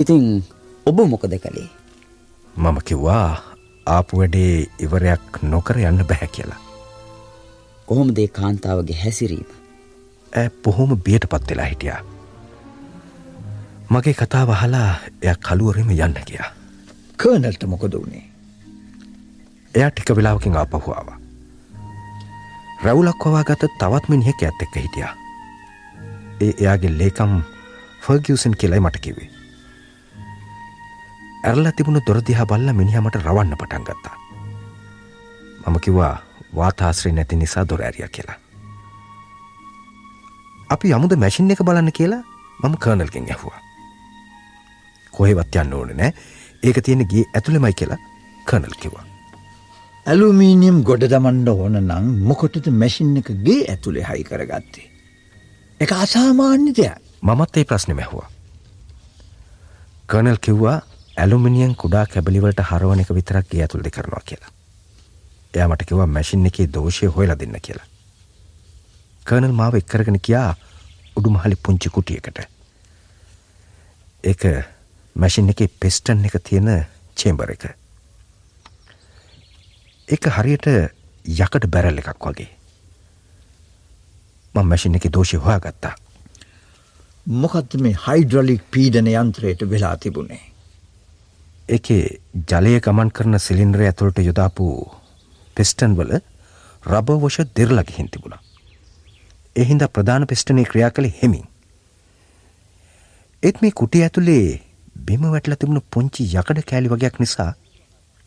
ඉතින් 0.00 0.22
ඔබ 0.86 0.98
මොකද 1.12 1.34
කළේ. 1.44 1.68
මම 2.54 2.76
කිව්වා 2.84 3.42
ආපු 3.86 4.18
වැඩේ 4.18 4.66
ඉවරයක් 4.78 5.42
නොකර 5.42 5.78
යන්න 5.80 6.04
බැහැ 6.10 6.28
කියලා. 6.36 6.60
කොහොමදේ 7.88 8.28
කාන්තාවගේ 8.28 8.98
හැසිරීම. 9.02 9.48
ඇ 10.32 10.48
බොහොම 10.64 10.96
බියට 11.08 11.26
පත්වෙලා 11.32 11.66
හිටියා. 11.66 12.00
මගේ 13.90 14.14
කතා 14.14 14.46
වහලා 14.46 14.90
එය 15.22 15.34
කළුවරම 15.48 15.90
යන්න 15.90 16.18
ගියා. 16.30 16.50
කර්නල්ට 17.18 17.68
මොකද 17.74 18.00
වුණේ. 18.00 18.24
එයා 19.74 19.90
ටික 19.90 20.16
වෙලාවකින් 20.16 20.56
ආපහුාව. 20.56 21.08
රැවුලක් 22.84 23.24
හවා 23.24 23.44
ගත 23.44 23.72
තවත් 23.78 24.08
මිනිහෙක් 24.08 24.42
ඇත් 24.42 24.66
එක්ක 24.66 24.82
හිටියා. 24.82 25.14
ඒ 26.40 26.52
එයාගේ 26.60 26.98
ලේකම් 26.98 27.40
ෆර්ගියසන් 28.06 28.60
කියලයි 28.60 28.80
මට 28.80 29.00
කිවේ. 29.00 29.35
ඇරලා 31.48 31.72
තිබුණ 31.76 32.00
දොරදිහා 32.06 32.46
බල්ල 32.50 32.72
මිනිහමට 32.80 33.16
රවන්න 33.22 33.58
පටන් 33.60 33.84
ගත්තා. 33.88 34.16
මම 35.66 35.76
කිව්වා 35.84 36.14
වාතාශ්‍රී 36.58 37.14
නැති 37.18 37.36
නිසා 37.36 37.68
දොර 37.68 37.82
ඇරිය 37.82 38.08
කියලා. 38.16 38.38
අපි 40.74 40.94
යමුද 40.96 41.14
මැසින් 41.24 41.50
එක 41.54 41.62
බලන්න 41.68 41.92
කියලා 41.98 42.22
මම 42.62 42.74
කර්නල්ගෙන් 42.84 43.28
ඇහවා. 43.34 43.60
කොහෙවත් 45.12 45.60
යන්න 45.62 45.76
ඕන 45.80 45.92
නෑ 46.00 46.12
ඒක 46.62 46.82
තියෙන 46.88 47.06
ගේ 47.12 47.24
ඇතුළෙමයි 47.34 47.78
කියලා 47.82 48.00
කර්නල් 48.48 48.74
කිවා. 48.82 49.04
ඇලුමීනියම් 50.06 50.82
ගොඩ 50.90 51.06
දමන්ඩ 51.12 51.48
ඕන 51.52 51.78
නම් 51.82 52.10
මොකොටද 52.30 52.66
මැසින් 52.82 53.14
එක 53.22 53.30
ගේ 53.46 53.62
ඇතුළේ 53.74 54.08
හයි 54.10 54.26
කරගත්තේ. 54.30 54.90
එක 55.80 55.92
අසාමාන්‍ය 55.92 56.74
දෙයක් 56.80 56.98
මමත් 57.22 57.56
ඒ 57.56 57.68
ප්‍රශ්න 57.70 57.96
මැහවා. 58.00 58.28
කර්නල් 60.10 60.42
කිව්වා 60.48 60.78
ඇලුමිනියන් 61.16 61.74
කුඩා 61.76 62.06
කැබලිවලට 62.06 62.60
හරවන 62.70 63.00
එක 63.00 63.10
විතරක් 63.18 63.48
ගේ 63.50 63.62
ඇතුළි 63.64 63.90
කරනවා 63.90 64.22
කියලා. 64.24 64.50
එයා 65.54 65.68
මට 65.68 65.86
කිව්වා 65.88 66.06
මැසින් 66.06 66.46
එකේ 66.46 66.68
දෝෂය 66.74 67.06
හොයලා 67.06 67.38
දෙන්න 67.38 67.56
කියලා. 67.62 67.86
කර්නල් 69.26 69.52
මාව 69.52 69.74
එක්කරගෙන 69.74 70.20
කියා 70.20 70.56
උඩුමහලි 71.16 71.56
පුංචි 71.56 71.88
කුටියකට. 71.90 72.38
ඒක 74.24 74.42
මැසින් 75.16 75.48
එක 75.50 75.62
පෙස්ටන් 75.80 76.24
එක 76.24 76.36
තියෙන 76.42 76.86
චේම්බර 77.14 77.50
එක. 77.50 77.64
එක 80.08 80.28
හරියට 80.38 80.68
යකට 81.24 81.66
බැරල් 81.70 82.02
එකක් 82.02 82.26
වගේ. 82.26 82.50
මං 84.54 84.68
මැසින් 84.72 85.00
එක 85.00 85.08
දෝෂි 85.12 85.40
හොයා 85.46 85.60
ගත්තා. 85.60 85.94
මොකත් 87.26 87.74
මේ 87.80 87.96
හයිඩ්‍රලික් 88.04 88.68
පීඩන 88.70 89.08
යන්ත්‍රයට 89.14 89.64
වෙලා 89.70 89.96
තිබුණේ. 89.96 90.55
එකේ 91.68 92.20
ජලය 92.50 92.80
ගමන් 92.80 93.10
කරන 93.10 93.38
සිලින්ඩ්‍ර 93.38 93.80
ඇතුළට 93.82 94.18
යොදාපු 94.20 94.66
පෙස්ටන් 95.56 95.96
වල 95.98 96.12
රබවෝෂ 96.84 97.38
දෙරලගිහින් 97.56 98.08
තිබුණා. 98.08 98.42
එහින්ද 99.56 99.82
ප්‍රධාන 99.88 100.26
පිස්ටනය 100.26 100.64
ක්‍රියා 100.64 100.90
කළ 100.90 101.10
හෙමින්. 101.20 101.46
ඒත් 103.42 103.62
මේ 103.62 103.74
කුටි 103.80 104.02
ඇතුළේ 104.02 104.60
බිම 105.06 105.26
වැටල 105.32 105.58
තිබුණු 105.58 105.82
පුංචි 105.90 106.28
යකඩ 106.32 106.62
කෑලි 106.70 106.92
වගේයක් 106.92 107.18
නිසා 107.20 107.52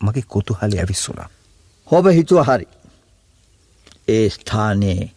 මගේ 0.00 0.28
කොතුහලි 0.28 0.78
ඇවිස්සුනා. 0.78 1.28
හොබ 1.88 2.12
හිතුව 2.18 2.44
හරි. 2.48 2.68
ඒ 4.08 4.28
ස්ථානයේ 4.28 5.12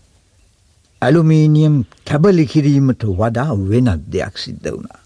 ඇලුමීනියම් 1.02 1.78
කැබලි 2.08 2.48
කිරීමට 2.48 3.04
වඩා 3.20 3.52
වෙනත් 3.70 4.12
දෙයක් 4.14 4.38
සිද්ධ 4.38 4.72
වුණා. 4.72 5.03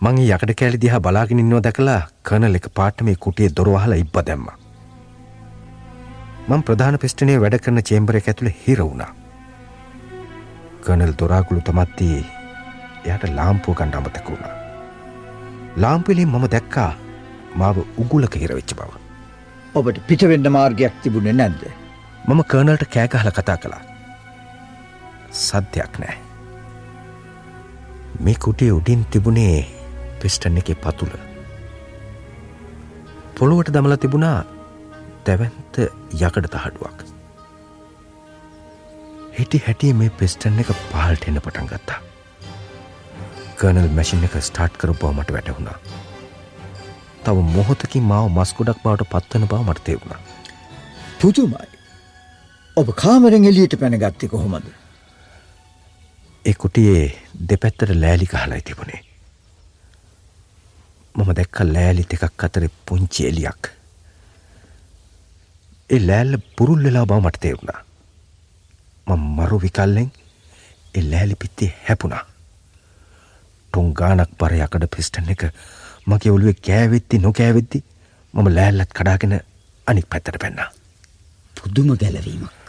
මගේ 0.00 0.26
යකඩ 0.34 0.50
කෑලි 0.58 0.78
දිහා 0.82 0.98
බලාගෙන 1.04 1.40
ඉන්නවා 1.42 1.60
දැකලා 1.66 2.00
කනල 2.28 2.56
එක 2.56 2.66
පාට 2.78 3.00
මේ 3.06 3.14
කුටියේ 3.24 3.54
දොරවහලා 3.58 3.96
ඉබ්බ 4.02 4.18
දැම්මා. 4.26 4.56
මං 6.48 6.60
ප්‍රධාන 6.66 6.98
පිස්ටනේ 7.04 7.38
වැඩ 7.44 7.56
කරන 7.62 7.80
චේම්බර 7.88 8.18
එක 8.18 8.28
ඇතුළේ 8.32 8.52
හිර 8.66 8.82
වුණා. 8.82 9.08
කනල් 10.84 11.14
දොරාගුළු 11.22 11.62
තමත්ති 11.68 12.06
එයට 13.04 13.24
ලාම්පුව 13.38 13.74
ගණ්ඩ 13.80 13.98
අමතක 14.00 14.30
වුණා. 14.32 14.52
ලාම්පිලින් 15.84 16.30
මම 16.34 16.46
දැක්කා 16.52 16.92
මාව 17.62 17.80
උගුලක 18.04 18.36
හිරවෙච්ච 18.42 18.74
බව. 18.78 18.90
ඔබට 19.74 19.98
පිටවෙන්න 20.10 20.50
මාර්ගයක් 20.58 21.00
තිබුණේ 21.02 21.34
නැද්ද. 21.40 21.64
මම 22.28 22.44
කර්නල්ට 22.52 22.86
කෑගහල 22.94 23.32
කතා 23.40 23.58
කළා. 23.64 23.82
සද්‍යයක් 25.40 25.98
නෑ. 26.04 26.16
මේ 28.20 28.38
කුටිය 28.46 28.70
උඩින් 28.76 29.04
තිබුණේ 29.10 29.77
පිස්ටන් 30.22 30.58
එක 30.60 30.70
පතුල. 30.84 31.12
පොළොවට 33.38 33.72
දමල 33.74 33.96
තිබුණා 34.02 34.38
දැවන්ත 35.26 35.78
යකඩ 35.78 36.50
තහඩුවක්. 36.54 37.06
හිටි 39.38 39.62
හැටිය 39.66 39.94
මේ 39.94 40.10
පිස්ටන් 40.20 40.60
එක 40.64 40.70
පාල්ට 40.92 41.28
එන්න 41.28 41.40
පටන් 41.46 41.70
ගත්තා. 41.72 42.00
කර්නල් 43.60 43.88
මැසින් 43.98 44.26
එක 44.28 44.36
ස්ටාර්ට් 44.48 44.78
කර 44.82 44.94
බවමට 45.00 45.34
වැටහුණා. 45.36 45.78
තව 47.24 47.46
මොහොතකින් 47.56 48.06
මාව 48.12 48.30
මස්කොඩක් 48.36 48.84
බවට 48.84 49.10
පත්වන 49.14 49.48
බව 49.52 49.62
මට 49.66 49.84
තේරුණා. 49.88 50.20
පුතුමයි. 51.22 51.68
ඔබ 52.76 52.94
කාමරෙන් 53.02 53.48
එලියට 53.50 53.80
පැනගත්තේ 53.80 54.32
කොහොමද. 54.34 54.70
ඒ 56.44 56.54
කුටියේ 56.62 57.04
දෙපැත්තට 57.50 57.94
ලෑලි 58.02 58.26
කහලයි 58.32 58.62
තිබුණේ. 58.62 59.02
මම 61.18 61.30
දැක්ක 61.34 61.58
ලෑලි 61.66 62.04
දෙකක් 62.10 62.44
අතර 62.46 62.64
පුංචි 62.86 63.26
එලියක්. 63.28 63.62
ඒ 65.90 66.00
ලෑල්ල 66.08 66.34
පුරුල් 66.56 66.82
වෙලා 66.84 67.06
බව 67.06 67.18
මට 67.24 67.40
තේරුණා. 67.40 67.80
මම 69.06 69.24
මරු 69.36 69.58
විකල්ලෙන් 69.64 70.10
ඒ 70.94 71.02
ලෑලි 71.10 71.40
පිත්තේ 71.42 71.70
හැපුණා. 71.88 72.24
ටොන් 73.72 73.88
ගානක් 73.98 74.38
පර 74.38 74.54
යකඩ 74.58 74.86
පිස්ටන් 74.94 75.32
එක 75.34 75.42
මගේ 76.06 76.34
ඔළුවේ 76.36 76.62
කෑවෙත්ති 76.68 77.22
නොකෑවෙද්දි 77.26 77.84
මම 78.34 78.48
ලෑල්ලත් 78.56 78.94
කඩාගෙන 78.94 79.34
අනික් 79.86 80.06
පැත්තට 80.10 80.40
පැන්නා. 80.42 80.70
පුදුම 81.56 81.92
ගැලවීමක්. 81.96 82.66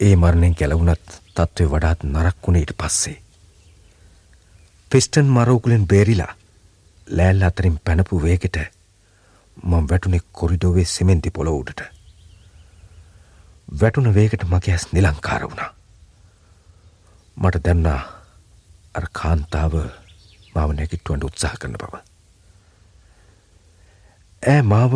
ඒ 0.00 0.14
මරණයෙන් 0.16 0.58
ගැලවුනත් 0.58 1.06
තත්ත්වය 1.36 1.70
වඩාත් 1.72 2.10
නරක් 2.14 2.36
වුණේට 2.46 2.76
පස්සේ. 2.80 3.16
පිස්ටන් 4.90 5.34
මරෝකුලෙන් 5.36 5.86
බේරිලා 5.86 6.34
ලෑල්ල 7.08 7.42
අතරින් 7.42 7.80
පැනපු 7.80 8.22
වේගෙට 8.22 8.58
මං 9.56 9.88
වැටුනෙ 9.88 10.20
කොරිඩෝවේ 10.32 10.84
සිමෙන්ති 10.86 11.30
පොළ 11.30 11.50
උඩට. 11.50 11.80
වැටුන 13.80 14.14
වේකට 14.14 14.44
මගේ 14.44 14.72
ඇස් 14.72 14.92
නිලංකාර 14.92 15.42
වුණා. 15.42 15.70
මට 17.36 17.64
දැන්නා 17.64 18.00
අර 18.94 19.06
කාන්තාව 19.12 19.74
මාව 20.54 20.70
නැකිට්ටුවන්ට 20.72 21.24
උත්සාහ 21.24 21.54
කරන 21.56 21.74
බව. 21.74 22.00
ඇ 24.42 24.62
මාව 24.64 24.92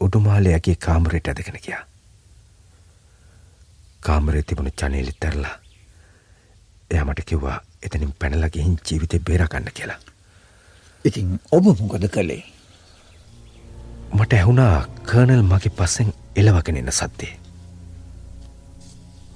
උඩුමාලයගේ 0.00 0.76
කාමරයට 0.78 1.28
ඇදගෙන 1.28 1.60
ගියා. 1.64 1.82
කාමරේ 4.00 4.42
තිබුණ 4.42 4.72
චනේලි 4.72 5.16
තැරලා 5.20 5.56
එය 6.90 7.04
මට 7.04 7.24
කිව්වා 7.24 7.58
එතනින් 7.82 8.14
පැනලගෙහින් 8.14 8.78
ජීවිතය 8.82 9.18
බේරගන්න 9.20 9.74
කියලා. 9.74 10.00
ඉතින් 11.04 11.38
ඔබ 11.52 11.64
මොකද 11.64 12.08
කළේ. 12.14 12.42
මට 14.14 14.32
ඇහුණා 14.32 14.86
කර්නල් 15.08 15.42
මගේ 15.42 15.76
පස්සෙන් 15.78 16.10
එලවගෙන 16.36 16.80
එන්න 16.80 16.92
සද්දේ. 16.92 17.32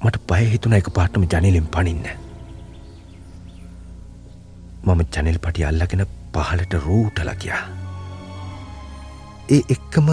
මට 0.02 0.18
පය 0.28 0.42
හිතුන 0.52 0.74
එක 0.78 0.90
පාටම 0.96 1.26
ජනලින් 1.26 1.68
පනින්න. 1.74 2.06
මම 4.84 5.00
ජනෙල් 5.14 5.38
පටි 5.38 5.64
අල්ලගෙන 5.70 6.04
පහලට 6.34 6.74
රූටල 6.86 7.30
ගියා. 7.42 7.62
ඒ 9.50 9.62
එක්කම 9.74 10.10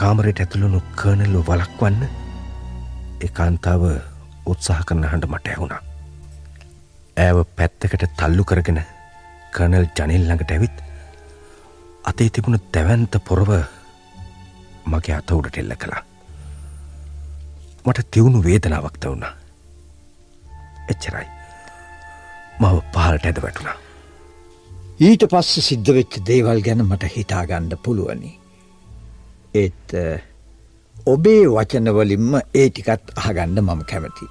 කාමරයට 0.00 0.40
ඇතුළුණු 0.40 0.80
කර්නල්ලු 0.96 1.44
වලක්වන්න 1.48 2.08
ඒකාන්තාව 3.26 3.84
උත්සාහ 4.46 4.80
කරන 4.86 5.04
හඬ 5.10 5.30
මට 5.30 5.54
ඇහුණා. 5.54 5.82
ඇව 7.16 7.44
පැත්තකට 7.56 8.10
තල්ලු 8.18 8.44
කරගෙන 8.44 8.82
කනල් 9.56 9.86
ජනෙල් 9.98 10.24
ළඟට 10.28 10.54
ඇවිත් 10.54 10.76
අතේ 12.10 12.30
තිබුණ 12.34 12.58
දැවන්ත 12.74 13.16
පොරව 13.28 13.50
මගේ 14.92 15.14
අත 15.18 15.30
උඩට 15.36 15.58
එල්ල 15.62 15.74
කළා. 15.82 16.02
මට 17.84 18.10
තිවුණු 18.10 18.42
වේදනාවක්ත 18.48 19.04
වුණා. 19.10 19.34
එච්චරයි. 20.92 21.28
මව 22.60 22.74
පහලට 22.94 23.26
ඇද 23.26 23.42
වැටුණා. 23.44 23.76
ඊට 25.06 25.24
පස්ස 25.32 25.68
සිද්ධ 25.68 25.94
වෙච්ච 25.98 26.20
දේවල් 26.28 26.64
ගැන 26.66 26.84
මට 26.86 27.12
හිතාගණ්ඩ 27.16 27.78
පුළුවනි. 27.84 28.32
ඒත් 29.54 29.96
ඔබේ 31.06 31.46
වචනවලින්ම 31.54 32.34
ඒ 32.40 32.68
ටිකත් 32.70 33.16
අහගණ්ඩ 33.16 33.64
මම 33.66 33.86
කැමති. 33.92 34.26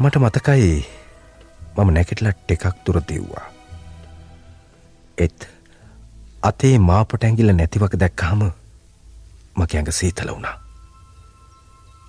මට 0.00 0.22
මතකයි 0.24 0.76
මම 1.76 1.90
නැකෙටලට 1.96 2.54
එකක් 2.56 2.84
තුර 2.84 3.02
දෙව්වා. 3.08 3.51
එත් 5.18 5.48
අතේ 6.42 6.78
මාපට 6.78 7.24
ඇගිල 7.24 7.52
නැතිවක 7.52 7.94
දැක්කාම 7.96 8.42
මගේ 9.56 9.78
ඇඟ 9.78 9.92
සීතල 9.92 10.30
වුණා. 10.34 10.56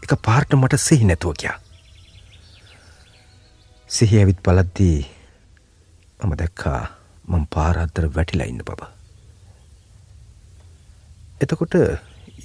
එක 0.03 0.13
පාර්ට 0.21 0.55
මට 0.55 0.79
සිහි 0.79 1.05
නැතුව 1.05 1.33
කියා. 1.39 1.57
සිහි 3.89 4.19
ඇවිත් 4.19 4.39
පලද්දී 4.43 4.97
මම 6.19 6.33
දැක්කා 6.37 6.79
මං 7.27 7.45
පාරද්දර 7.55 8.07
වැටිලා 8.15 8.47
ඉන්න 8.47 8.65
බබ. 8.67 8.81
එතකොට 11.41 11.75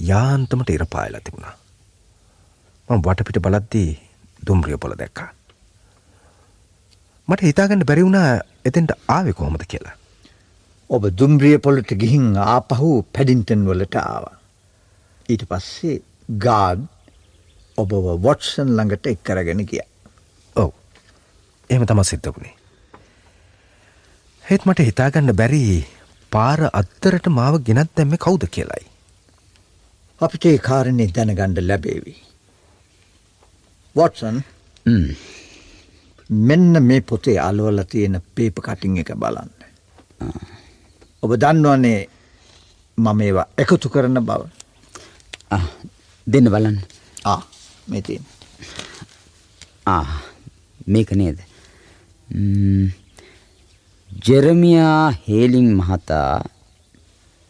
යාන්තමට 0.00 0.70
ඉරපායලා 0.70 1.20
තිබුණා. 1.20 1.54
මම 2.88 3.02
වටපිට 3.02 3.42
බලද්දී 3.42 3.90
දුම්රිය 4.46 4.78
පොළ 4.78 4.98
දැක්කා. 4.98 5.30
මට 7.28 7.40
හිතාගන්න 7.42 7.86
බැරි 7.86 8.04
වුණා 8.04 8.28
එතෙන්ට 8.64 8.92
ආවේ 9.08 9.32
කොහොමද 9.32 9.64
කියලා. 9.68 9.97
ඔබ 10.90 11.02
දුම්රිය 11.12 11.58
පොලට 11.58 11.90
ගිහින් 12.02 12.28
ආපහු 12.44 12.90
පැඩින්ටන් 13.14 13.66
වලට 13.68 13.96
ආවා. 14.02 14.36
ඊට 15.28 15.44
පස්සේ 15.50 15.96
ගාඩ් 16.44 16.86
ඔබව 17.78 18.06
වොට්සන් 18.26 18.72
ළඟට 18.76 19.10
එක් 19.12 19.20
කරගෙන 19.22 19.60
ගිය. 19.66 19.82
ඔව් 20.56 20.70
එහෙම 21.70 21.86
තම 21.86 22.02
සිද්ධකුණේ. 22.04 22.54
හෙත් 24.44 24.64
මට 24.64 24.88
හිතාගන්න 24.88 25.36
බැරි 25.36 25.64
පාර 26.32 26.60
අත්තරට 26.72 27.28
මාව 27.30 27.60
ගෙනත් 27.62 27.92
දැම්ම 27.94 28.16
කවුද 28.18 28.48
කියලයි. 28.48 28.84
අපිට 30.20 30.44
ඒ 30.46 30.58
කාරණය 30.68 31.10
දැනගණ්ඩ 31.10 31.66
ලැබේවි. 31.68 32.14
වොටසන් 33.96 34.44
මෙන්න 36.30 36.82
මේ 36.82 37.00
පොතේ 37.02 37.38
අලුවල 37.40 37.84
තියෙන 37.84 38.22
පේප 38.34 38.64
කටින් 38.64 39.02
එක 39.02 39.12
බලන්න. 39.16 39.52
ඔබ 41.22 41.30
දන්නවන්නේ 41.42 42.00
මම 42.98 43.20
ඒවා 43.20 43.48
එකතු 43.62 43.88
කරන 43.92 44.18
බව 44.28 44.42
දෙන්න 46.26 46.46
බලන්න 46.52 46.78
ආ 47.24 47.42
මෙතින්. 47.88 48.22
මේක 50.86 51.10
නේද 51.20 51.38
ජෙරමියා 54.26 55.04
හේලින් 55.26 55.68
මහතා 55.80 56.30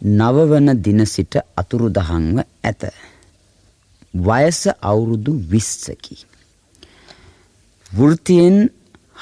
නවවන 0.01 0.67
දින 0.85 1.01
සිට 1.05 1.33
අතුරු 1.61 1.87
දහංව 1.97 2.37
ඇත. 2.63 2.83
වයස 4.27 4.61
අවුරුදු 4.89 5.31
විස්සකි. 5.51 6.15
වෘතියෙන් 7.91 8.57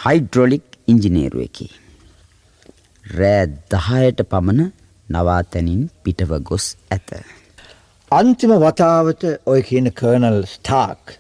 හයිඩ්‍රොලික් 0.04 0.66
ඉංජිනේරුවකි. 0.88 1.68
රෑ 3.16 3.46
දහයට 3.72 4.22
පමණ 4.32 4.72
නවාතැනින් 5.10 5.84
පිටව 6.04 6.32
ගොස් 6.44 6.66
ඇත. 6.92 7.10
අන්තිම 8.12 8.52
වතාවට 8.64 9.24
ඔය 9.46 9.62
කියන 9.70 9.88
කර්නල් 10.00 10.40
ස්ටාක් 10.46 11.14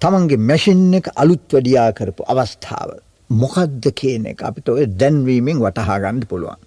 තමන්ගේ 0.00 0.44
මැෂින් 0.48 0.84
එක 0.98 1.08
අලුත් 1.22 1.44
වැඩියා 1.52 1.90
කරපු 1.98 2.26
අවස්ථාව 2.32 2.90
මොකද්ද 3.30 3.88
කියන 4.00 4.26
එක 4.32 4.44
අපිට 4.48 4.68
ඔය 4.68 4.84
දැන්වීමෙන් 5.00 5.62
වටහා 5.64 5.98
ගන්න 6.02 6.28
පුළුවන්. 6.30 6.60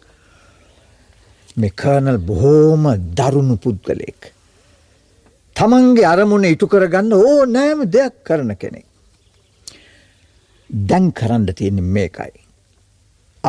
මේ 1.58 1.78
කර්නල් 1.82 2.20
බොහෝම 2.30 2.90
දරුණු 3.20 3.58
පුද්ගලෙක්. 3.58 4.34
තමන්ගේ 5.56 6.10
අරමුණ 6.14 6.50
ඉටු 6.54 6.72
කරගන්න 6.74 7.14
ඕ 7.14 7.40
නෑම 7.46 7.86
දෙයක් 7.96 8.18
කරන 8.24 8.52
කෙනෙක්. 8.56 8.86
දැන් 10.70 11.12
කරන්න 11.12 11.46
තියෙන 11.54 11.84
මේකයි. 11.96 12.47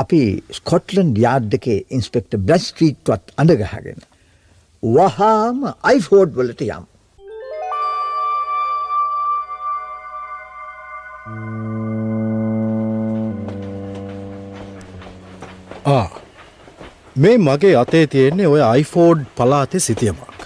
අපි 0.02 0.20
ස්කොට්ලන්ඩ් 0.58 1.18
යාඩ් 1.24 1.58
එකේ 1.58 1.80
ඉන්ස්පෙක්ට 1.96 2.38
බ්‍රස් 2.50 2.68
ස්ට්‍රීට්වත් 2.70 3.34
අඳගහගෙන. 3.42 4.06
වහාම 4.82 5.58
අයිෆෝඩ් 5.90 6.38
වලට 6.38 6.70
යම්. 6.76 6.86
මේ 17.22 17.38
මගේ 17.38 17.76
අතේ 17.82 18.06
තියෙන්නේ 18.12 18.48
ඔය 18.54 18.60
අයිෆෝඩ් 18.64 19.24
පලාතේ 19.36 19.80
සිතියමක්. 19.86 20.44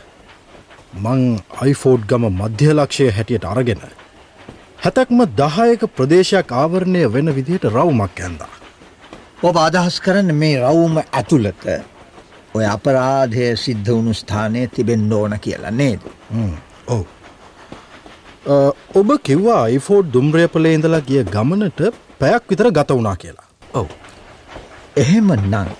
මං 1.04 1.20
අයිෆෝඩ් 1.64 2.06
ගම 2.10 2.24
මධ්‍යලක්ෂය 2.38 3.10
හැටියට 3.16 3.46
අරගෙන. 3.52 3.82
හැතැක්ම 4.84 5.20
දහයක 5.40 5.84
ප්‍රදේශයක් 5.96 6.56
ආවරණය 6.62 7.02
වෙන 7.14 7.34
විදිහට 7.36 7.70
රවුමක් 7.74 8.22
ඇන්දා. 8.26 8.51
ඔබ 9.42 9.56
අදහස් 9.58 9.96
කරන්න 10.04 10.36
මේ 10.40 10.58
රවුම 10.58 11.00
ඇතුළත 11.02 11.64
ඔය 12.54 12.64
අපරාධය 12.74 13.46
සිද්ධ 13.62 13.88
වුණු 13.94 14.12
ස්ථානය 14.14 14.60
තිබෙන්න 14.74 15.12
ඕන 15.12 15.34
කියලා 15.44 15.72
නේද. 15.72 16.02
ඔව්. 16.86 17.02
ඔබ 18.94 19.08
කිව්වා 19.28 19.62
අයිෆෝඩ් 19.62 20.12
දුම්රයපලේ 20.14 20.74
ඉඳලා 20.78 21.00
ගිය 21.08 21.24
ගමනට 21.34 21.80
පැයක් 22.20 22.44
විතර 22.50 22.70
ගත 22.78 22.98
වුණා 22.98 23.16
කියලා. 23.16 23.48
ඔව්. 23.74 23.88
එහෙම 24.96 25.32
නං 25.38 25.72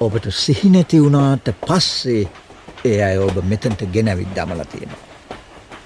ඔබට 0.00 0.30
සිහිනැති 0.42 1.02
වුණාට 1.02 1.50
පස්සේ 1.66 2.22
ඒ 2.84 2.98
අය 3.02 3.18
ඔබ 3.18 3.42
මෙතන්ට 3.44 3.82
ගෙනවිත් 3.96 4.30
දමල 4.36 4.62
තියෙනවා. 4.72 5.04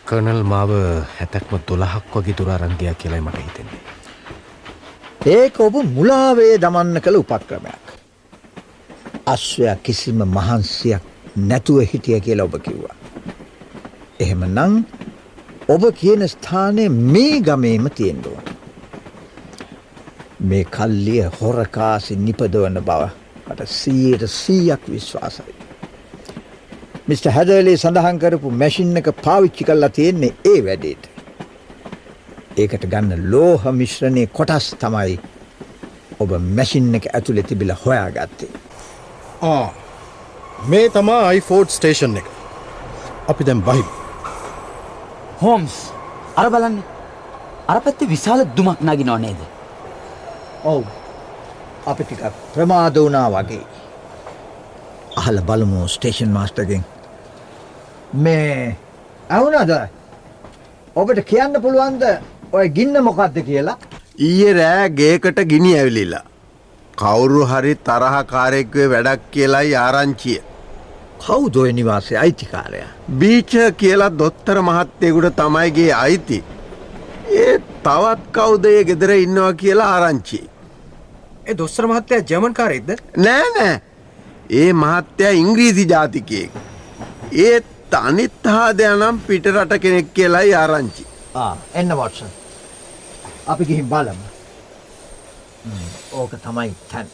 කනල් 0.07 0.43
මාව 0.45 0.75
හැතැක්ම 1.17 1.57
දොළහක් 1.69 2.13
වගේ 2.15 2.35
තුරාරංගයක් 2.35 2.99
කියලයි 2.99 3.21
මට 3.21 3.47
හිතෙන්නේ. 3.47 3.82
ඒක 5.27 5.61
ඔබ 5.61 5.75
මුලාවේ 5.87 6.59
දමන්න 6.59 6.99
කළ 7.01 7.17
උපක්‍රමයක්. 7.17 7.85
අශ්වයක් 9.27 9.83
කිසිම 9.85 10.25
මහන්සියක් 10.27 11.03
නැතුව 11.39 11.79
හිටිය 11.83 12.19
කියලා 12.21 12.45
ඔබ 12.45 12.57
කිව්වා. 12.59 12.97
එහෙම 14.21 14.43
නං 14.47 14.75
ඔබ 15.69 15.83
කියන 15.95 16.27
ස්ථානය 16.27 16.89
මේ 16.89 17.39
ගමේම 17.41 17.87
තියෙන්ඩුවන්. 17.91 18.43
මේ 20.41 20.65
කල්ලිය 20.67 21.23
හොරකාසි 21.39 22.17
නිපදවන 22.17 22.83
බව 22.83 23.03
මට 23.47 23.69
සීයට 23.71 24.27
සීයක් 24.29 24.91
විශ්වාසයි. 24.91 25.55
මිට. 27.07 27.25
හැදලේ 27.27 27.77
සඳහන් 27.77 28.19
කරපු 28.19 28.51
මැසින් 28.51 28.97
එක 28.97 29.15
පාවිච්චි 29.23 29.65
කල්ලා 29.65 29.89
තියෙන්නේ 29.91 30.35
ඒ 30.45 30.61
වැඩේට. 30.67 31.12
ඒකට 32.61 32.85
ගන්න 32.93 33.31
ලෝහ 33.33 33.63
මිශ්‍රණය 33.81 34.25
කොටස් 34.39 34.67
තමයි 34.83 35.19
ඔබ 36.23 36.31
මැසින් 36.57 36.95
එක 36.99 37.07
ඇතුළෙ 37.17 37.43
තිබිල 37.49 37.73
හොයා 37.85 38.09
ගත්තේ. 38.17 38.51
මේ 40.71 40.87
තමා 40.95 41.23
අයිෆෝඩ් 41.31 41.69
ස්ටේෂන් 41.77 42.17
එක 42.21 42.27
අපි 43.31 43.45
දැම් 43.49 43.61
බහිම. 43.69 43.87
හෝම්ස් 45.43 45.77
අර 46.41 46.47
බලන්න 46.55 46.77
අර 47.71 47.79
පැත්ති 47.87 48.11
විශාල 48.15 48.45
දුමක් 48.57 48.79
නගි 48.87 49.05
නොනේද. 49.11 49.41
ඔවු 50.65 50.85
අපි 51.91 52.03
ටිකක් 52.05 52.25
ප්‍රමාද 52.55 52.97
වනා 53.07 53.29
වගේ. 53.35 53.65
අහල 55.21 55.41
බලමු 55.49 55.89
ස්ටේෂන් 55.95 56.31
මාස්ටගෙන්. 56.37 56.85
මේ 58.25 58.77
ඇවුනද 59.31 59.73
ඔබට 61.01 61.21
කියන්න 61.31 61.55
පුළුවන්ද 61.65 62.05
ඔය 62.53 62.69
ගින්න 62.77 62.97
මොකක්ද 63.05 63.37
කියලා 63.45 63.79
ඊයේ 64.21 64.53
රෑ 64.57 64.89
ගේකට 64.97 65.39
ගිනි 65.51 65.71
ඇවිලිලා. 65.77 66.25
කවුරු 66.99 67.45
හරි 67.51 67.75
තරහකාරෙක්වේ 67.87 68.89
වැඩක් 68.93 69.23
කියලායි 69.31 69.77
ආරංචිය. 69.77 70.41
කවු 71.23 71.53
දොය 71.55 71.73
නිවාසේ 71.73 72.19
අයිතිකාරය. 72.19 72.83
බීච 73.21 73.53
කියලා 73.77 74.11
දොත්තර 74.19 74.61
මහත්තයකුට 74.63 75.37
තමයිගේ 75.37 75.93
අයිති. 75.95 76.45
ඒ 77.35 77.55
තවත් 77.85 78.21
කවුදය 78.33 78.85
ගෙදර 78.85 79.15
ඉන්නවා 79.17 79.53
කියලා 79.55 79.89
ආරංචි. 79.95 80.43
ඒ 81.47 81.59
දොස්තර 81.59 81.87
මහත්තය 81.87 82.21
ජමන්කාරෙක්ද 82.31 82.91
නෑ 83.17 83.49
නෑ 83.57 83.81
ඒ 84.51 84.69
මහත්තයා 84.75 85.33
ඉංග්‍රීසි 85.41 85.89
ජාතිකයෙක්. 85.95 86.51
ඒත් 87.47 87.99
අනිත් 88.03 88.53
හාදයනම් 88.55 89.25
පිටරට 89.27 89.75
කෙනෙක් 89.81 90.15
කියලායි 90.15 90.55
ආරංචි. 90.61 91.11
එන්න 91.75 91.97
වොට්සන් 91.97 92.42
අපි 93.53 93.65
ගිහින් 93.71 93.89
බලමු 93.93 94.27
ඕක 96.21 96.33
තමයි 96.45 96.71
තැන් 96.91 97.09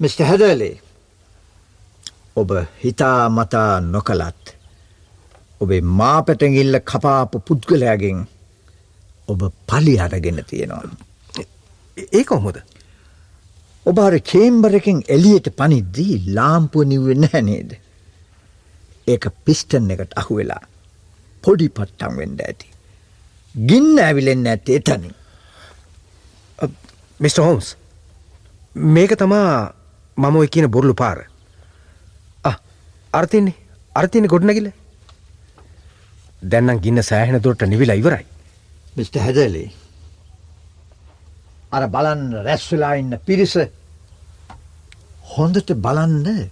මිට. 0.00 0.20
හැදලේ 0.30 0.74
ඔබ 2.40 2.50
හිතා 2.84 3.20
මතා 3.38 3.72
නොකලත් 3.94 4.44
ඔබේ 5.60 5.82
මාපැටගිල්ල 6.00 6.78
කපාපු 6.90 7.36
පුද්ගලයාගෙන් 7.48 8.18
ඔබ 9.32 9.40
පලි 9.68 9.94
අරගෙන 10.04 10.40
තියෙනවා. 10.50 10.90
ඒ 12.16 12.24
කොහොමද 12.30 12.58
ඔබ 13.86 13.98
අර 14.04 14.14
චේම්බරකින් 14.32 15.00
එලියට 15.16 15.48
පනිද්දී 15.58 16.14
ලාම්පුව 16.36 16.88
නිව්වෙන්න 16.92 17.28
හැනේද. 17.32 17.70
ඒක 19.12 19.24
පිස්ටන් 19.44 19.90
එකට 19.94 20.12
අහු 20.20 20.38
වෙලා 20.38 20.62
පොඩි 21.44 21.68
පට්ටම් 21.76 22.14
වෙන්ඩ 22.20 22.40
ඇති. 22.48 22.68
ගින්න 23.56 23.98
ඇවිලෙන්න 23.98 24.46
ඇත්තේ 24.46 24.80
තනින්. 24.80 25.14
මිට. 27.20 27.38
හෝම්ස් 27.38 27.76
මේක 28.74 29.16
තමා 29.18 29.72
මම 30.16 30.36
ඔය 30.36 30.48
කියන 30.48 30.70
බොරලු 30.70 30.94
පාර 30.94 31.18
අර්තින්නේ 33.12 33.54
අර්තියන 33.94 34.28
ගොඩනැගිල 34.28 34.68
දැන්නම් 36.42 36.82
ගින්න 36.84 37.02
සෑහෙන 37.02 37.42
දුරට 37.42 37.62
නිවිලා 37.66 37.96
ඉවරයි 37.96 38.26
මිට. 38.96 39.14
හැදලේ 39.16 39.70
අර 41.72 41.88
බලන්න 41.88 42.44
රැස්වෙලා 42.46 42.94
ඉන්න 43.00 43.18
පිරිස 43.26 43.54
හොඳට 45.34 45.72
බලන්න 45.84 46.50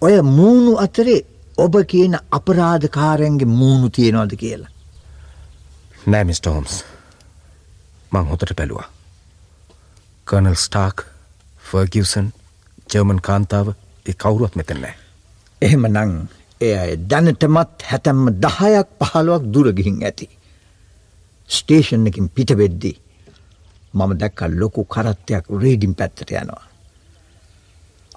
ඔය 0.00 0.14
මූුණු 0.22 0.74
අතරේ 0.86 1.20
ඔබ 1.58 1.74
කියන 1.86 2.14
අපරාධකාරයන්ගේ 2.38 3.54
මූුණු 3.60 3.88
තියෙනවාද 3.96 4.34
කියලා. 4.42 4.70
නෑ 6.06 6.24
මිස්ට 6.24 6.46
හෝම්ස් 6.46 6.84
මං 8.12 8.26
හොතට 8.26 8.52
පැලුවා. 8.56 8.88
කර්නල් 10.26 10.56
ස්ටාක් 10.56 11.04
ෆර්ගියසන් 11.62 12.30
ජර්මන් 12.90 13.20
කාන්තාව 13.20 13.68
ඒ 14.06 14.14
කවුරුවත් 14.14 14.56
මෙතැන්නෑ. 14.56 14.94
එහෙම 15.62 15.84
නං 15.88 16.14
එය 16.60 16.72
අය 16.74 16.96
දැනටමත් 17.04 17.84
හැතැම්ම 17.90 18.30
දහයක් 18.36 18.88
පහළුවක් 19.02 19.44
දුරගිහින් 19.54 20.00
ඇති. 20.02 20.28
ස්ටේෂන් 21.50 22.06
එකින් 22.06 22.28
පිටවෙද්දී 22.30 22.96
මම 23.94 24.16
දැක්කල් 24.18 24.58
ලොකු 24.60 24.84
කරත්තයක් 24.86 25.44
රේඩිම් 25.62 25.94
පැත්තට 25.94 26.32
යනවා. 26.32 26.64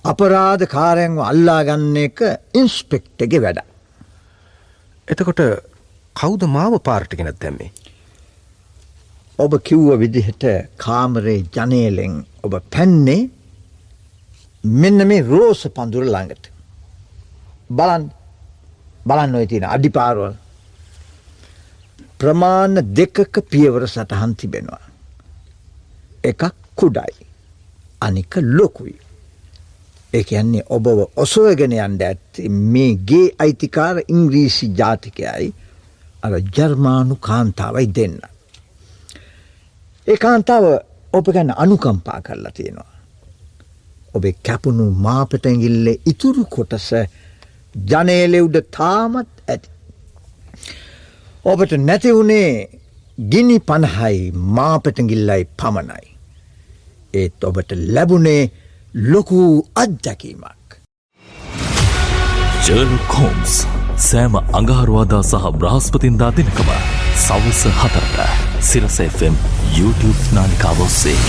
අපරාධ 0.06 0.66
කාරයන්ව 0.68 1.20
අල්ලාගන්න 1.22 1.96
එක 1.98 2.20
ඉන්ස්පෙක්ටගේ 2.54 3.42
වැඩ. 3.42 3.60
එතකොට 5.08 5.42
කෞද 6.16 6.42
මාව 6.48 6.80
පාර්ටිගෙනත් 6.82 7.40
දැම්මේ. 7.40 7.72
ඔබ 9.40 9.54
කිව්ව 9.64 9.98
විදිහට 10.00 10.44
කාමරේ 10.78 11.40
ජනේලෙන් 11.52 12.16
ඔබ 12.44 12.54
පැන්නේ 12.70 13.30
මෙන්න 14.64 15.08
මේ 15.08 15.22
රෝස 15.24 15.68
පඳුර 15.70 16.06
ළඟට. 16.06 16.46
බලන් 17.70 18.10
බලන්න 19.06 19.36
ඔය 19.36 19.48
තියෙන 19.48 19.68
අඩිපාරවල් 19.68 20.36
ප්‍රමාණ 22.20 22.76
දෙකක 22.94 23.42
පියවර 23.52 23.88
සටහන් 23.88 24.36
තිබෙනවා. 24.36 24.84
එකක් 26.24 26.44
කුඩයි 26.76 27.26
අනික 28.02 28.36
ලොකුයි. 28.58 28.96
ඒ 30.14 30.24
කියන්නේ 30.24 30.64
ඔබව 30.70 31.04
ඔසවගෙන 31.16 31.74
යන්ඩ 31.74 32.02
ඇත්ති 32.04 32.50
මේ 32.50 32.96
ගේ 33.04 33.28
අයිතිකාර 33.38 34.04
ඉංග්‍රීසි 34.08 34.72
ජාතිකයයි 34.80 35.54
අර 36.26 36.34
ජර්මානු 36.56 37.16
කාන්තාවයි 37.28 37.88
දෙන්න. 37.98 38.18
ඒ 40.08 40.18
කාන්තාව 40.26 40.66
ඔබ 41.18 41.26
ගැන 41.36 41.52
අනුකම්පා 41.64 42.20
කරලා 42.22 42.54
තියෙනවා. 42.58 42.94
ඔබේ 44.16 44.36
කැපුණු 44.48 44.86
මාපටැගිල්ල 45.06 45.88
ඉතුරු 46.12 46.46
කොටස 46.56 46.90
ජනේලෙව්ඩ 47.92 48.58
තාමත් 48.78 49.32
ඇති. 49.48 49.70
ඔබට 51.52 51.72
නැතිවුණේ 51.88 52.50
ගිනි 53.32 53.58
පණහයි 53.70 54.20
මාපටගිල්ලයි 54.58 55.44
පමණයි. 55.60 56.06
ඒත් 57.14 57.44
ඔබට 57.44 57.72
ලැබුණේ 57.96 58.42
ලොකු 59.12 59.40
අත්දැකීමක්. 59.76 60.70
ජර්ලොක් 62.66 63.16
හෝම්ස් 63.20 63.56
සෑම 64.04 64.34
අඟහරුවාදා 64.60 65.22
සහ 65.24 65.52
බ්‍රහස්පතින්දා 65.60 66.32
දෙනකම 66.38 66.72
සවස 67.26 67.62
හතරට 67.82 68.18
සිරස 68.70 68.98
FM 69.08 69.36
YouTube 69.80 70.22
නාලිකාව 70.38 70.88
ඔස්සේ. 70.88 71.20